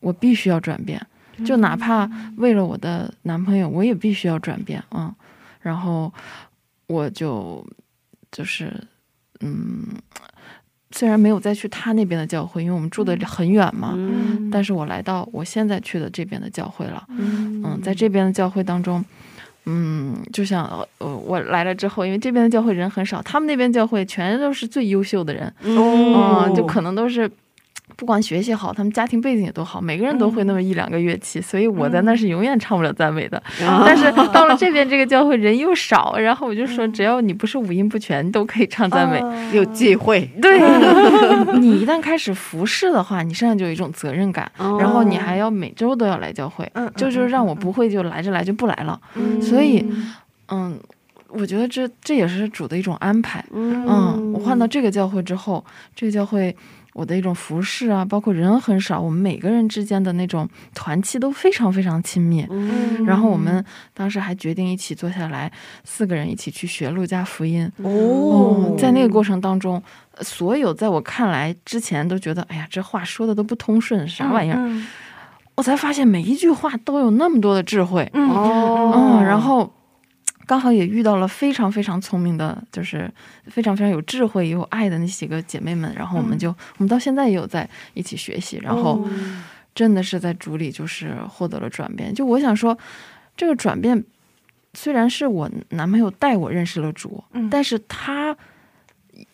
[0.00, 1.00] 我必须要转变，
[1.44, 2.10] 就哪怕。
[2.36, 5.14] 为了我的男朋友，我也必须要转变，嗯，
[5.60, 6.12] 然后
[6.88, 7.66] 我就
[8.32, 8.72] 就是
[9.40, 9.86] 嗯。
[10.92, 17.04] 虽然没有再去他那边的教会，因为我们住的很远嘛，嗯但是我来到我现在去的这边的教会了。
[17.08, 19.04] 嗯嗯，在这边的教会当中，
[19.66, 20.64] 嗯，就像
[20.98, 27.30] 呃，我来了之后，因为这边的教会人很少，他们那边教会全都是最优秀的人，哦嗯，就可能都是。
[27.94, 33.38] 不管学习好，他们家庭背景也都好，每个人都会那么一两个乐器，所以我在那是永远唱不了赞美的。
[33.66, 39.20] 啊 但是到了这边这个教会人又少，然后我就说，只要你不是五音不全，你都可以唱赞美。
[39.56, 40.58] 有机会，对，
[41.58, 49.00] 你一旦开始服侍的话，你身上就有一种责任感，哦然后你还要每周都要来教会，嗯就就是让我不会就来着来就不来了。
[49.14, 49.86] 嗯所以，
[50.48, 50.78] 嗯，
[51.28, 53.42] 我觉得这这也是主的一种安排。
[53.52, 56.54] 嗯，我换到这个教会之后，这个教会
[56.96, 62.46] 我的一种服饰啊，包括人很少，我们每个人之间的那种团契都非常非常亲密。
[62.48, 65.52] 嗯然后我们当时还决定一起坐下来，
[65.84, 67.70] 四个人一起去学路加福音。
[67.82, 69.82] 哦在那个过程当中，
[70.16, 74.56] 呃所有在我看来之前都觉得，哎呀，这话说的都不通顺，啥玩意儿？
[74.58, 74.86] 嗯
[75.56, 78.08] 我才发现每一句话都有那么多的智慧。
[78.14, 79.70] 嗯哦嗯，然后
[80.46, 83.10] 刚好也遇到了非常非常聪明的，就是
[83.46, 89.06] 非常非常有智慧也有爱的那几个姐妹们，然后我们就、我们到现在也有在一起学习，然后
[89.74, 92.14] 真的是在主里就是获得了转变。
[92.14, 92.78] 就我想说，
[93.36, 94.04] 这个转变
[94.74, 98.36] 虽然是我男朋友带我认识了主，嗯但是他。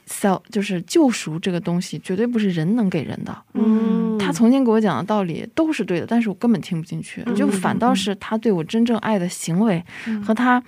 [0.06, 3.36] self 就是救赎这个东西，绝对不是人能给人的。
[3.54, 10.62] 嗯他曾经给我讲的道理都是对的，但是我根本听不进去，嗯就反倒是他对我真正爱的行为嗯和他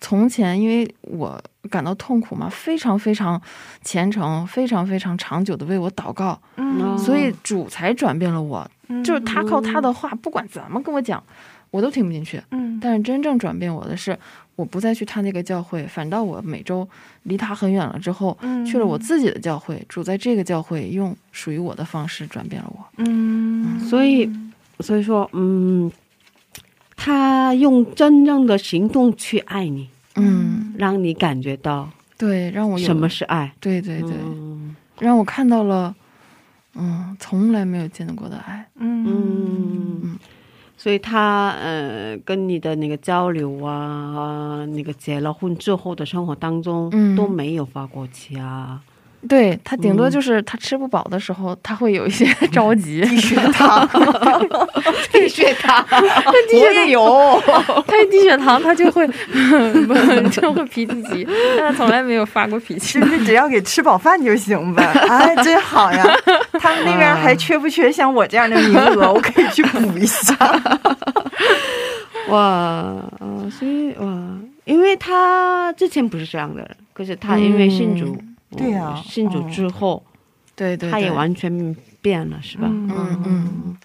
[0.00, 3.40] 从前，因为我感到痛苦嘛，非常非常
[3.82, 8.68] 虔诚、非常非常长久的为我祷告，嗯所以主才转变了我。
[8.88, 11.22] 嗯就是他靠他的话，不管怎么跟我讲，
[11.70, 12.42] 我都听不进去。
[12.50, 14.18] 嗯但是真正转变我的是，
[14.56, 16.88] 我不再去他那个教会，反倒我每周
[17.24, 22.84] 离他很远了之后，嗯去了我自己的教会，主在这个教会用属于我的方式转变了我。
[22.96, 24.28] 嗯所以
[24.80, 25.92] 所以说，嗯，
[26.96, 31.88] 他用真正的行动去爱你，嗯，让你感觉到
[32.18, 33.08] 对，让我有什么？
[33.08, 33.52] 是爱。
[33.60, 35.94] 对对对，嗯让我看到了，
[36.74, 38.68] 嗯，从来没有见过的爱。
[38.76, 40.18] 嗯嗯，
[40.76, 48.82] 所以他呃跟你的那个交流啊，那个结了婚之后的生活当中，嗯都没有发过气啊。
[49.28, 53.02] 对他顶多就是他吃不饱的时候，他会有一些 着急。
[53.02, 53.88] 低血糖，
[55.12, 57.42] 低血糖，我也有，
[57.86, 59.06] 他一低血糖，他就会
[60.32, 61.26] 就会脾气急，
[61.58, 63.06] 但他从来没有发过脾气就。
[63.06, 64.82] 是只要给吃饱饭就行呗。
[64.84, 66.04] 哎，真好呀！
[66.60, 69.12] 他们那边还缺不缺像我这样的名额？
[69.12, 70.34] 我可以去补一下。
[72.28, 74.06] 哇，呃，所以哇，
[74.64, 80.02] 因为他之前不是这样的人，可是他因为信主，嗯对呀呃信主之后，
[80.56, 82.66] 对对，他也完全变了，是吧？
[82.68, 83.76] 嗯嗯嗯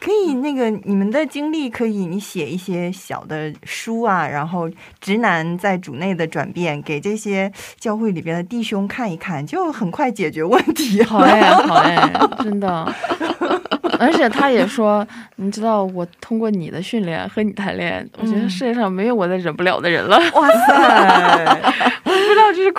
[0.00, 11.02] 可以那个你们的经历，可以你写一些小的书啊，然后直男在主内的转变，给这些教会里边的弟兄看一看，就很快解决问题。
[11.02, 12.12] 好哎， 好哎，
[12.44, 12.94] 真的。
[13.98, 15.04] 而且他也说，
[15.36, 20.16] 你知道，我通过你的训练和你谈恋爱，我觉得世界上没有我再忍不了的人了。
[20.34, 21.72] 哇塞！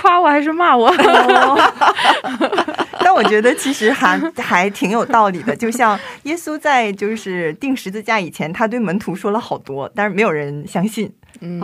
[0.09, 0.91] 夸我还是骂我。
[3.01, 5.55] 但我觉得其实还 还挺有道理的。
[5.55, 11.11] 就像耶稣在就是定十字架以前，他对门徒说了好多，但是没有人相信。
[11.41, 11.59] 嗯，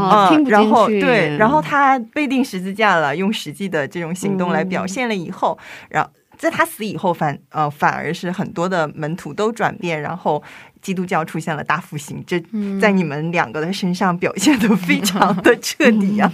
[0.47, 5.57] 然后对，然后他被定十字架了，用实际的这种行动来表现了以后，
[5.89, 6.09] 然后。
[6.37, 10.43] 在他死以后，反呃反而是很多的门徒都转变，然后
[10.81, 12.21] 基督教出现了大复兴。
[12.27, 12.37] 这
[12.81, 16.29] 在你们两个的身上表现的非常的彻底啊！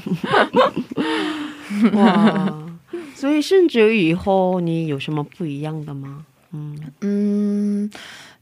[1.93, 2.53] 哇，
[3.15, 6.25] 所以甚至以后你有什么不一样的吗？
[6.51, 7.89] 嗯嗯，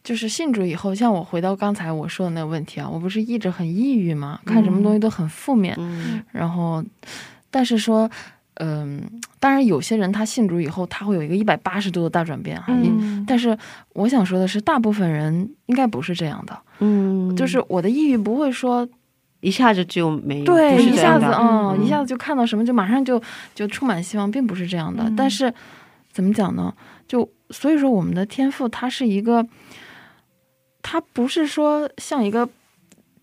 [0.04, 4.40] 就是信主以后，像我回到刚才我说的那个问题啊，我不是一直很抑郁吗？
[4.46, 5.78] 看什么东西都很负面，
[6.32, 6.84] 然后
[7.52, 8.10] 但是说。
[8.62, 9.02] 嗯，
[9.40, 12.74] 当然，有些人他信主以后，他会有一个一百八十度的大转变哈。
[12.76, 13.24] 嗯。
[13.26, 13.58] 但是
[13.94, 16.60] 我想说的是，大部分人应该不是这样的。
[16.80, 17.34] 嗯。
[17.38, 18.86] 就是我的抑郁不会说
[19.42, 23.22] 一下子就没有，对，一下子嗯，一下子就看到什么就马上就
[23.56, 25.12] 就充满希望，并不是这样的。
[25.16, 25.54] 但是
[26.12, 26.74] 怎么讲呢？
[27.08, 29.46] 就所以说，我们的天赋它是一个，
[30.82, 32.48] 它不是说像一个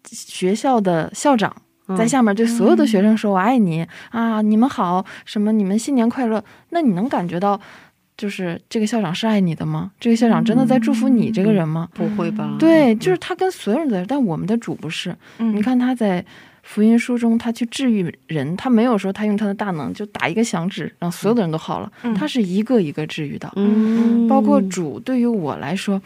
[0.04, 1.54] 学校的校长。
[1.96, 7.60] 在下面对所有的学生说：“我爱你啊，你们好，什么你们新年快乐。”那你能感觉到，
[8.16, 9.92] 就是这个校长是爱你的吗？
[10.00, 11.88] 这个校长真的在祝福你这个人吗？
[11.94, 12.56] 不会吧？
[12.58, 15.14] 对，就是他跟所有人在，但我们的主不是。
[15.38, 16.24] 你看他在
[16.62, 21.92] 福音书中，他去治愈人，他没有说他用他的大能就打一个响指，让所有的人都好了。
[22.14, 23.52] 他是一个一个治愈的。
[23.56, 26.00] 嗯，包括主对于我来说，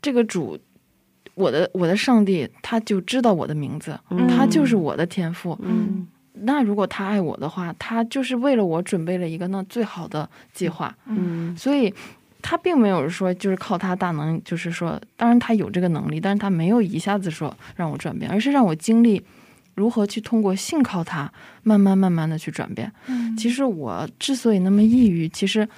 [0.00, 0.58] 这个主。
[1.34, 3.98] 我的我的上帝，他就知道我的名字，
[4.28, 5.58] 他就是我的天赋。
[5.62, 6.06] 嗯，
[6.42, 10.94] 那如果他爱我的话，他就是为了我准备了一个那最好的计划。
[11.06, 11.92] 嗯，所以
[12.42, 19.22] 他并没有说就是靠他大能，就是说，当然他有这个能力，但是他没有一下子说让我转变，而是让我经历
[19.74, 21.32] 如何去通过信靠他，
[21.62, 22.90] 慢慢慢慢的去转变。
[23.06, 25.68] 嗯，其实我之所以那么抑郁，其实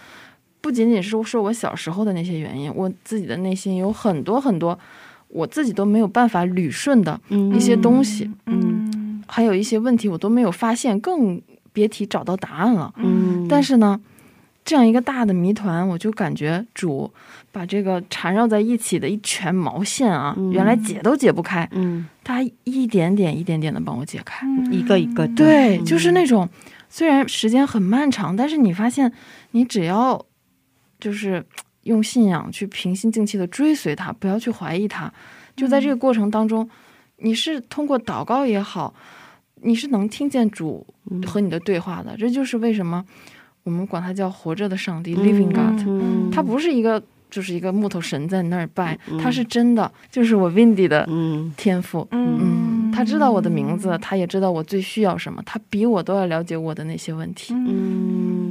[0.60, 4.78] 不仅仅是说我小时候的那些原因，我自己的内心有很多很多。
[5.34, 7.18] 我自己都没有办法捋顺的
[7.54, 9.01] 一些东西，嗯，
[9.32, 11.40] 还有一些问题我都没有发现，更
[11.72, 12.92] 别提找到答案了。
[12.98, 13.98] 嗯，但是呢，
[14.62, 17.10] 这样一个大的谜团，我就感觉主
[17.50, 26.46] 把这个缠绕在一起的一圈毛线啊，原来解都解不开，嗯，他一点点一点点的帮我解开，一个一个，对，就是那种
[26.90, 29.10] 虽然时间很漫长，但是你发现
[29.52, 30.24] 你只要
[31.00, 31.44] 就是。
[31.84, 35.12] 用信仰去平心静气的追随他，不要去怀疑他。
[35.56, 36.70] 就在这个过程当中，
[37.16, 38.94] 你是通过祷告也好，
[39.62, 40.86] 你是能听见主
[41.26, 42.16] 和你的对话的。
[42.16, 43.04] 这就是为什么
[43.62, 46.32] 我们管他叫活着的上帝 （Living God）。
[46.32, 51.08] 他不是一个就是一个木头神在那儿拜，他是真的，就是我 Windy 的
[51.56, 52.06] 天赋。
[52.10, 57.54] 嗯，他知道我的名字，他也知道我最需要什么，他比我都要了解我的那些问题。
[57.54, 58.42] 嗯。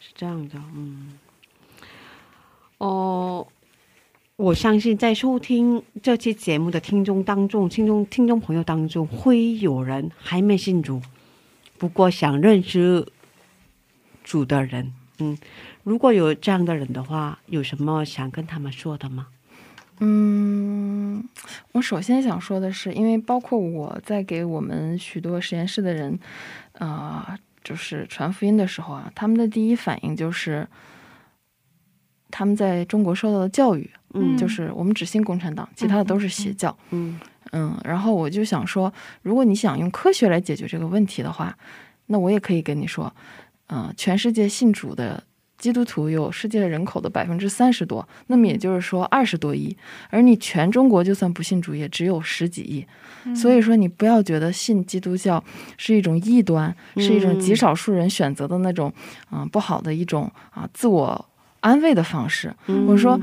[0.00, 1.12] 是这样的，嗯，
[2.78, 3.46] 哦，
[4.38, 11.02] 我相信在收听这期节目的听众当中，听众听众朋友当中，会有人还没信主，
[11.76, 13.04] 不过想认识
[14.22, 15.36] 主的人，嗯，
[15.82, 19.26] 如果有这样的人的话，有什么想跟他们说的吗？
[19.98, 21.28] 嗯，
[21.72, 26.16] 我首先想说的是，因为包括我在给我们许多实验室的人，
[26.74, 27.36] 啊。
[27.64, 30.66] 就是传福音的时候啊，他们的第一反应就是
[32.30, 37.18] 他们在中国受到的教育，嗯，就是我们只信共产党，其他的都是邪教，嗯
[37.52, 37.76] 嗯。
[37.84, 41.56] 然后我就想说，如果你想用科学来解决这个问题的话，
[42.06, 43.14] 那我也可以跟你说，
[43.68, 45.22] 嗯，全世界信主的。
[45.58, 49.76] 基督徒有世界人口的百分之三十多，那么也就是说二十多亿，
[50.08, 55.42] 而你全中国就算不信主也只有十几亿，所以说你不要觉得信基督教
[55.76, 58.92] 是一种异端，是一种极少数人选择的那种
[59.30, 61.28] 啊不好的一种啊自我
[61.60, 62.54] 安慰的方式。
[62.86, 63.20] 我说，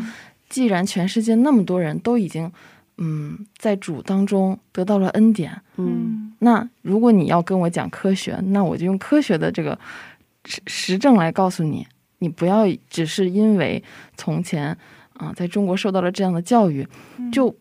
[0.49, 2.51] 既然全世界那么多人都已经
[2.97, 9.77] 嗯在主当中得到了恩典，嗯，那如果你要跟我讲科学，那我就用科学的这个
[10.45, 11.85] 实实证来告诉你。
[12.19, 13.83] 你不要只是因为
[14.15, 14.75] 从前
[15.13, 16.87] 啊，在中国受到了这样的教育，
[17.31, 17.53] 就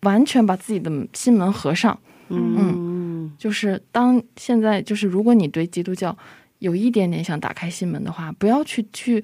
[0.00, 1.96] 完全把自己的心门合上。
[2.28, 6.14] 嗯，就是当现在就是，如果你对基督教
[6.58, 9.22] 有一点点想打开心门的话，不要去去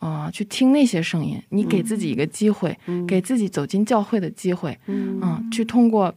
[0.00, 6.14] 呃，去听那些声音，你给自己一个机会，给自己走进教会的机会，嗯，去通过，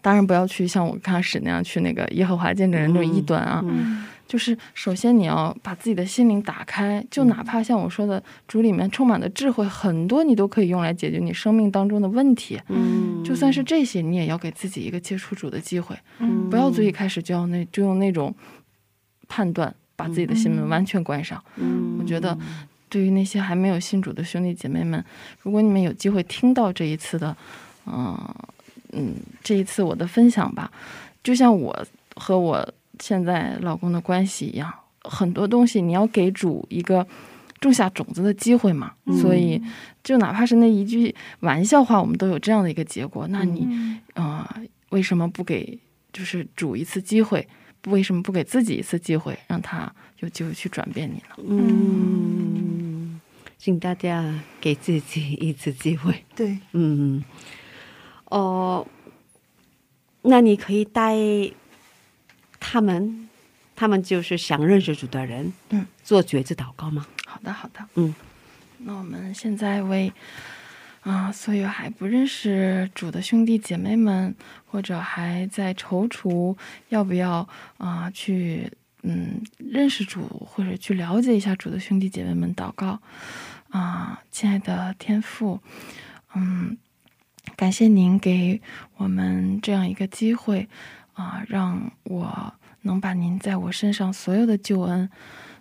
[0.00, 3.62] 当然不要去像我刚开始那样去那个耶和华见证人那种异端啊，
[4.26, 18.34] 就是首先你要把自己的心灵打开，就哪怕像我说的，主里面充满的智慧很多，你都可以用来解决你生命当中的问题，嗯，就算是这些，你也要给自己一个接触主的机会，嗯，不要最一开始就要那就用那种
[19.28, 22.38] 判断把自己的心门完全关上，嗯，我觉得。
[22.90, 25.02] 对于那些还没有信主的兄弟姐妹们，
[25.40, 27.34] 如果你们有机会听到这一次的，
[27.86, 28.18] 嗯
[28.92, 30.70] 嗯，这一次我的分享吧，
[31.22, 31.86] 就像我
[32.16, 32.68] 和我
[32.98, 34.70] 现在老公的关系一样，
[35.04, 37.06] 很多东西你要给主一个
[37.60, 38.92] 种下种子的机会嘛。
[39.22, 39.62] 所以，
[40.02, 43.26] 就哪怕是那一句玩笑话，我们都有这样的一个结果。
[43.28, 43.66] 那你
[44.14, 44.60] 啊，
[44.90, 45.78] 为什么不给
[46.12, 47.46] 就是主一次机会？
[47.86, 51.34] 为什么不给自己一次机会，让他有机会去转变你呢？
[51.48, 52.79] 嗯，
[53.62, 56.24] 请大家给自己一次机会。
[56.34, 57.22] 对，嗯，
[58.24, 58.86] 哦，
[60.22, 61.14] 那你可以带
[62.58, 63.28] 他们，
[63.76, 67.06] 他们就是想认识主的人，嗯，做觉知祷告吗？
[67.26, 68.14] 好的，好的，嗯，
[68.78, 70.10] 那我们现在为。
[71.02, 74.34] 啊，所有还不认识主的兄弟姐妹们，
[74.66, 76.54] 或者还在踌躇
[76.90, 77.48] 要不要
[77.78, 78.70] 啊去
[79.02, 83.00] 嗯认识主，或者去了解一下主的兄弟姐妹们，祷告
[83.70, 85.60] 啊，亲爱的天父，
[86.34, 86.76] 嗯，
[87.56, 88.60] 感谢您给
[88.96, 90.68] 我们这样一个机会
[91.14, 95.08] 啊，让我能把您在我身上所有的救恩，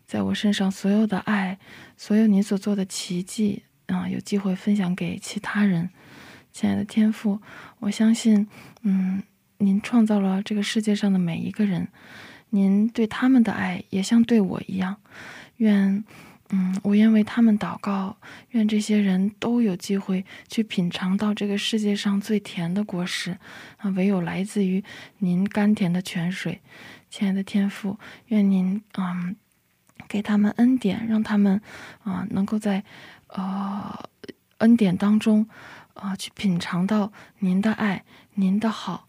[0.06, 1.58] 在我身上所有的爱，
[1.98, 3.64] 所有您所做的奇迹。
[3.88, 5.90] 啊，有机会分享给其他人，
[6.52, 7.42] 亲爱的天父，
[7.80, 8.48] 我相信，
[8.84, 9.24] 嗯，
[9.58, 11.88] 您创造了这个世界上的每一个人，
[12.52, 14.98] 您对他们的爱也像对我一样。
[15.58, 16.04] 愿，
[16.52, 18.18] 嗯，我愿为他们祷告，
[18.50, 23.38] 愿这些人都有机会去品尝到这个世界上最甜的果实，
[23.78, 24.84] 啊，唯有来自于
[25.20, 26.62] 您甘甜的泉水。
[27.10, 27.98] 亲爱的天父，
[28.28, 29.36] 愿您，嗯，
[30.08, 31.62] 给他们恩典，让他们，
[32.04, 32.84] 啊，能够在。
[33.32, 34.10] 呃，
[34.58, 35.48] 恩典当中，
[35.94, 39.08] 啊，去品尝到您的爱，您的好，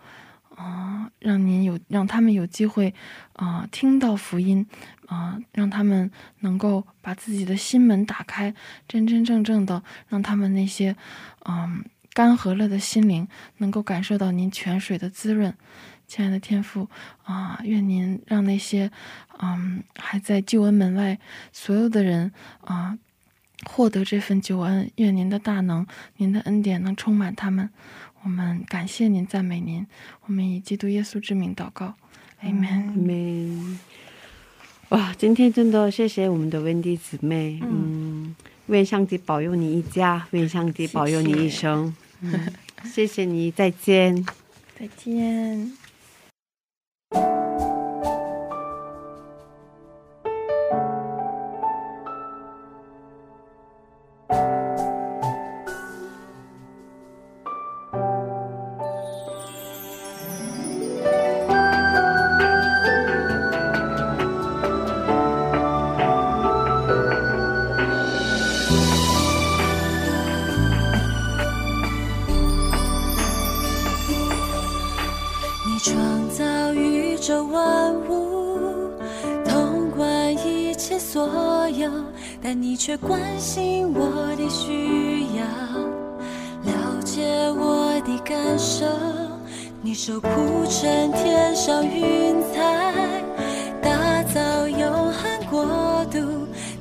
[0.60, 2.94] 啊，让您有让他们有机会，
[3.32, 4.66] 啊，听到福音，
[5.06, 8.54] 啊，让他们能够把自己的心门打开，
[8.86, 10.94] 真真正正的让他们那些，
[11.46, 11.82] 嗯，
[12.12, 15.54] 干涸了的心灵能够感受到您泉水的滋润。
[16.06, 16.90] 亲爱的天父，
[17.22, 18.90] 啊，愿您让那些，
[19.38, 21.18] 嗯，还在救恩门外
[21.52, 22.98] 所有的人，啊。
[23.66, 25.86] 获得这份救恩，愿您的大能、
[26.16, 27.68] 您的恩典能充满他们。
[28.22, 29.86] 我们感谢您，赞美您。
[30.26, 31.94] 我们以基督耶稣之名祷告
[32.42, 33.78] ，Amen。
[34.90, 38.34] 哇，今天真的谢谢我们的温蒂姊妹，嗯，
[38.66, 41.94] 愿上帝保佑你一家，愿上帝保佑你一生。
[42.84, 44.26] 谢谢你，再见，
[44.78, 45.79] 再见。
[82.90, 85.44] 却关心我的需要，
[86.64, 87.22] 了解
[87.52, 88.84] 我的感受。
[89.80, 90.28] 你手铺
[90.68, 92.92] 成天上云彩，
[93.80, 96.18] 打造永恒国度。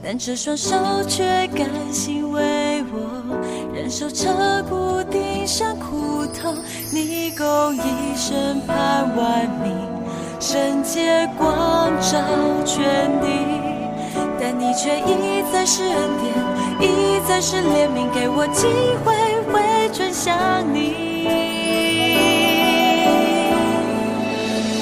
[0.03, 0.76] 但这双手
[1.07, 4.34] 却甘心为我忍受彻
[4.68, 6.55] 骨钉上苦痛。
[6.91, 9.78] 你共一生盼万民，
[10.39, 12.18] 圣洁光照
[12.66, 13.69] 全地。
[14.70, 16.32] 你却一再是恩典，
[16.80, 18.68] 一再是怜悯，给我机
[19.04, 19.12] 会
[19.52, 20.38] 回转向
[20.72, 20.94] 你。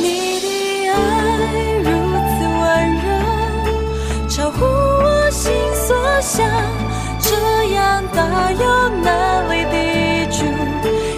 [0.02, 0.94] 你的爱
[1.86, 1.88] 如
[2.28, 2.62] 此温
[3.00, 3.08] 柔，
[4.28, 6.46] 超乎我心所想，
[7.22, 7.32] 这
[7.74, 9.08] 样大有能
[9.50, 10.44] 力的主，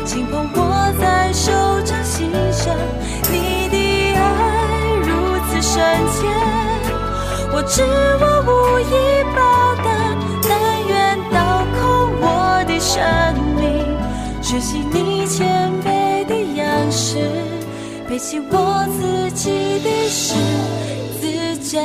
[0.06, 1.52] 轻捧我在手
[1.84, 2.76] 掌心上。
[3.32, 4.22] 你的爱
[5.02, 5.10] 如
[5.50, 5.82] 此深
[6.14, 6.59] 切。
[7.60, 9.92] 我知我无以报答，
[10.48, 10.50] 但
[10.88, 11.38] 愿倒
[11.76, 11.82] 空
[12.22, 13.04] 我的生
[13.60, 13.84] 命，
[14.42, 17.18] 学习你谦卑的样式，
[18.08, 20.36] 背起我自己的十
[21.20, 21.82] 字架。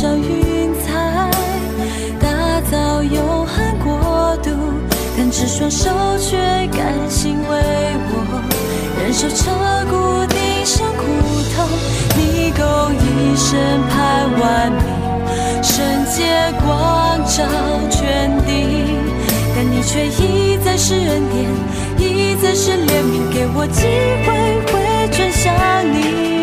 [0.00, 1.30] 上云彩，
[2.18, 2.26] 打
[2.70, 4.50] 造永恒国度。
[5.14, 6.38] 但只双手却
[6.68, 7.58] 甘心为
[8.08, 8.14] 我
[8.98, 9.50] 忍受彻
[9.90, 11.04] 骨钉上苦
[11.54, 11.68] 痛。
[12.16, 12.50] 你。
[12.50, 12.64] 共
[12.96, 13.58] 一生
[13.90, 14.82] 盼完美，
[15.62, 16.24] 圣洁
[16.64, 17.44] 光照
[17.90, 18.48] 全地。
[19.54, 19.82] 但你。
[19.82, 23.84] 却一再是恩典，一再是怜悯，给我机
[24.24, 24.28] 会
[24.72, 25.52] 回转向。
[25.92, 26.39] 你。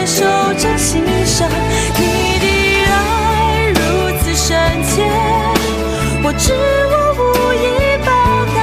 [0.00, 0.24] 在手
[0.56, 1.46] 掌心上。
[1.98, 2.46] 你的
[2.90, 3.78] 爱如
[4.22, 5.04] 此深切，
[6.24, 6.54] 我知
[6.88, 7.22] 我无
[7.52, 7.66] 以
[8.06, 8.08] 报
[8.56, 8.58] 答，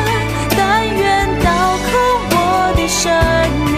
[0.57, 0.59] 但
[0.89, 0.97] 愿
[1.43, 1.47] 倒
[1.85, 1.87] 空
[2.31, 2.33] 我
[2.75, 3.05] 的生
[3.71, 3.77] 命，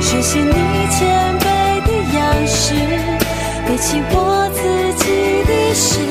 [0.00, 0.96] 学习你谦
[1.40, 1.44] 卑
[1.84, 2.72] 的样式，
[3.66, 4.58] 背起我自
[5.04, 6.07] 己的事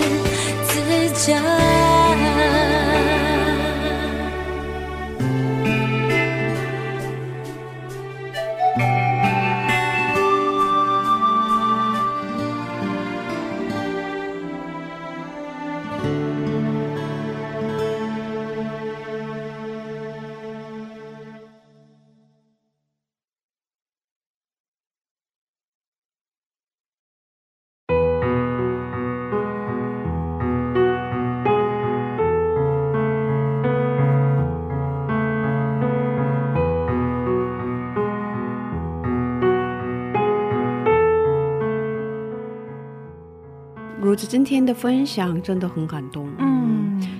[44.25, 46.29] 今天的分享真的很感动。
[46.39, 46.57] 嗯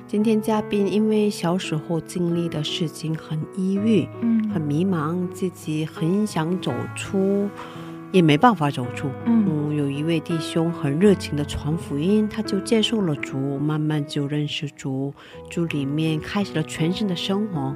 [0.08, 7.50] 今天嘉宾因为小时候经历的事情很抑郁，嗯很迷茫，自己很想走出，
[8.14, 9.10] 也没办法走出。
[9.26, 15.14] 嗯嗯，有一位弟兄很热情的传福音，他就接受了主，慢慢就认识主，
[15.50, 17.76] 主里面开始了全新的生活，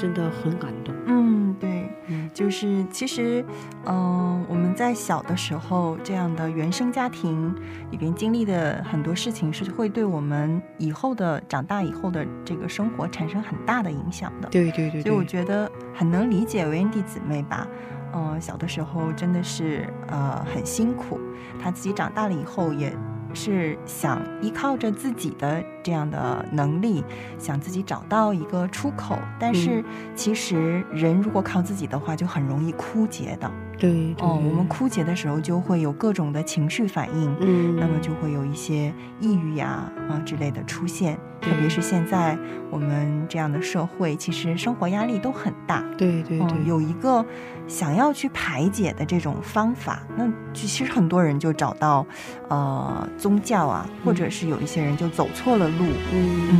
[0.00, 0.94] 真的很感动。
[1.06, 3.44] 嗯，对，嗯就是其实，
[3.84, 7.54] 嗯、我们在小的时候，这样的原生家庭
[7.90, 14.48] 里边经历的很多事情，是会对我们以后的长大以后的这个生活产生很大的影响的。
[14.48, 17.66] 对对对所以我，觉得很能理解维恩弟姊妹吧。
[18.12, 21.20] 嗯、小的时候真的是呃很辛苦，
[21.62, 22.92] 她自己长大了以后也
[23.34, 27.04] 是想依靠着自己的这样的能力，
[27.38, 29.18] 想自己找到一个出口。
[29.38, 33.50] 但是其实人如果靠自己的话，就很容易枯竭的。
[33.80, 41.18] 对对哦，我们枯竭的时候就会有各种的情绪反应，嗯，那么就会有一些抑郁呀啊之类的出现。
[41.40, 42.36] 特别是现在
[42.70, 45.82] 我们这样的社会，其实生活压力都很大。
[45.96, 47.24] 对对对，嗯，有一个
[47.66, 52.06] 想要去排解的这种方法，那其实很多人就找到
[52.48, 55.86] 呃宗教啊，或者是有一些人就走错了路。
[56.12, 56.58] 嗯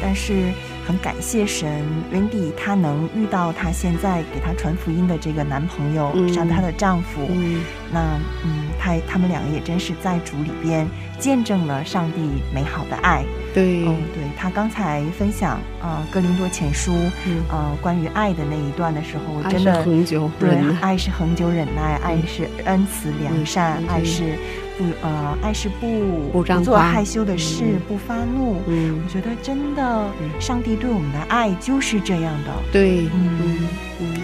[0.00, 0.52] 但是
[0.88, 7.26] 很感谢神，Wendy 她能遇到她现在给她传福音的这个男朋友，嗯像她的丈夫。
[7.28, 7.60] 嗯
[7.92, 12.20] 那嗯，她他们两个也真是在主里边见证了上帝
[12.54, 13.22] 美好的爱。
[13.54, 16.92] 对，哦，对他刚才分享呃《哥林多前书》
[17.26, 24.38] 嗯呃关于爱的那一段的时候，我真的恒久对爱是恒久忍耐，爱是恩慈良善，嗯爱是
[24.76, 28.62] 不呃爱是不不做害羞的事，嗯不发怒。
[28.66, 29.82] 嗯我，觉得真的，
[30.20, 32.52] 嗯上帝对我们的爱就是这样的。
[32.70, 33.68] 对，嗯嗯
[34.00, 34.14] 嗯，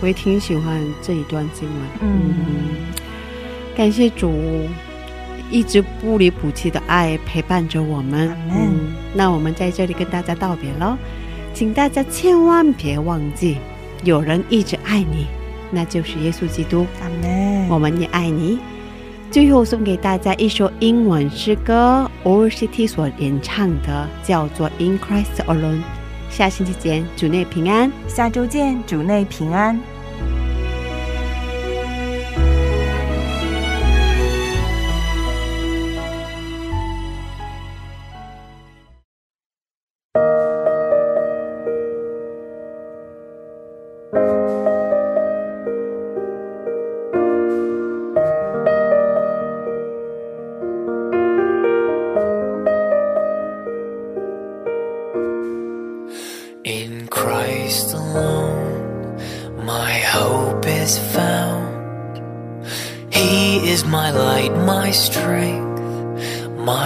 [0.00, 1.78] 我也挺喜欢这一段经文。
[2.00, 2.34] 嗯
[3.74, 4.68] 感谢主
[5.52, 8.34] 一直不离不弃的爱陪伴着我们。
[8.50, 10.96] 嗯，那我们在这里跟大家道别喽，
[11.52, 13.58] 请大家千万别忘记，
[14.02, 15.26] 有人一直爱你，
[15.70, 16.86] 那就是耶稣基督。
[17.68, 18.58] 我们也爱你。
[19.30, 25.78] 最后送给大家一首英文诗歌，All City 所演唱的，叫做《In Christ Alone》。
[26.28, 27.90] 下星期见，主内平安。
[28.08, 29.78] 下周见，主内平安。「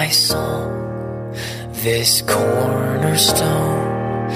[0.07, 1.35] my song.
[1.83, 4.29] This cornerstone,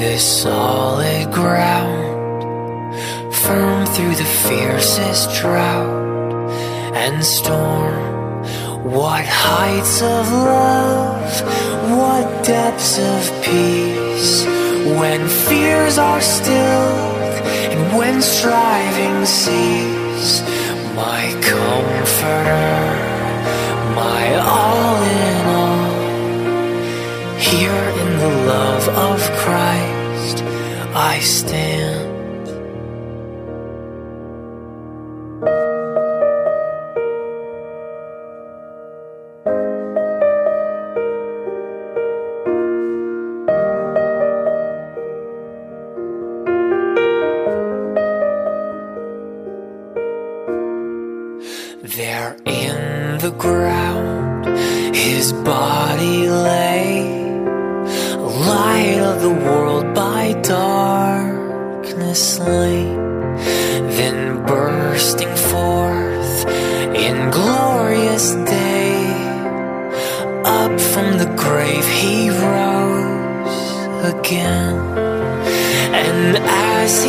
[0.00, 2.92] this solid ground,
[3.44, 6.50] firm through the fiercest drought
[7.04, 8.02] and storm.
[8.98, 11.30] What heights of love,
[12.00, 14.44] what depths of peace,
[14.98, 17.36] when fears are stilled
[17.72, 20.42] and when striving cease.
[20.96, 23.11] My comforter,
[24.02, 24.24] my
[24.54, 25.90] all in all.
[27.50, 30.36] Here in the love of Christ
[31.12, 31.81] I stand.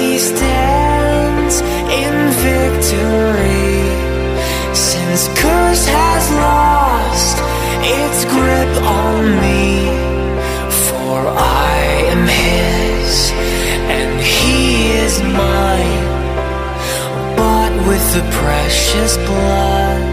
[0.03, 1.55] He stands
[2.03, 2.15] in
[2.51, 3.83] victory,
[4.75, 7.37] since curse has lost
[7.99, 8.73] its grip
[9.05, 9.65] on me,
[10.87, 11.17] for
[11.65, 11.75] I
[12.13, 13.13] am his
[13.97, 14.59] and he
[15.05, 16.07] is mine,
[17.37, 20.03] bought with the precious blood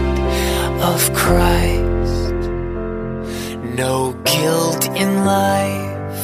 [0.91, 2.39] of Christ.
[3.83, 6.19] No guilt in life,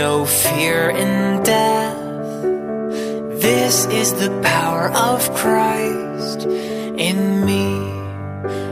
[0.00, 1.69] no fear in death.
[3.50, 6.40] This is the power of Christ
[7.08, 7.66] in me.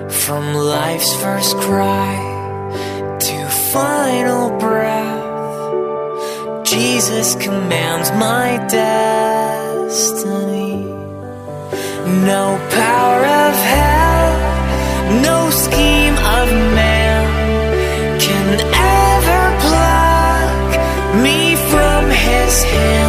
[0.08, 2.14] From life's first cry
[3.18, 5.24] to final breath,
[6.64, 9.96] Jesus commands my destiny.
[12.32, 14.32] No power of hell,
[15.28, 16.46] no scheme of
[16.78, 17.24] man
[18.20, 18.48] can
[19.02, 20.70] ever pluck
[21.24, 23.07] me from his hand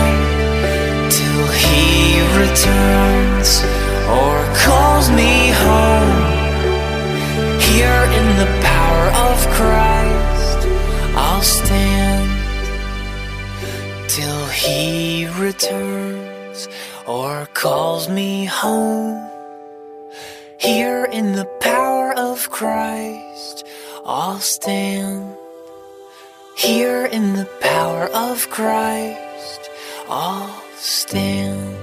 [2.60, 3.64] returns
[4.10, 6.20] or calls me home.
[7.62, 10.68] Here in the power of Christ,
[11.16, 12.30] I'll stand
[14.10, 16.68] till he returns
[17.08, 19.26] or calls me home.
[20.60, 23.66] Here in the power of Christ,
[24.06, 25.34] I'll stand.
[26.58, 29.70] Here in the power of Christ,
[30.10, 31.79] I'll stand.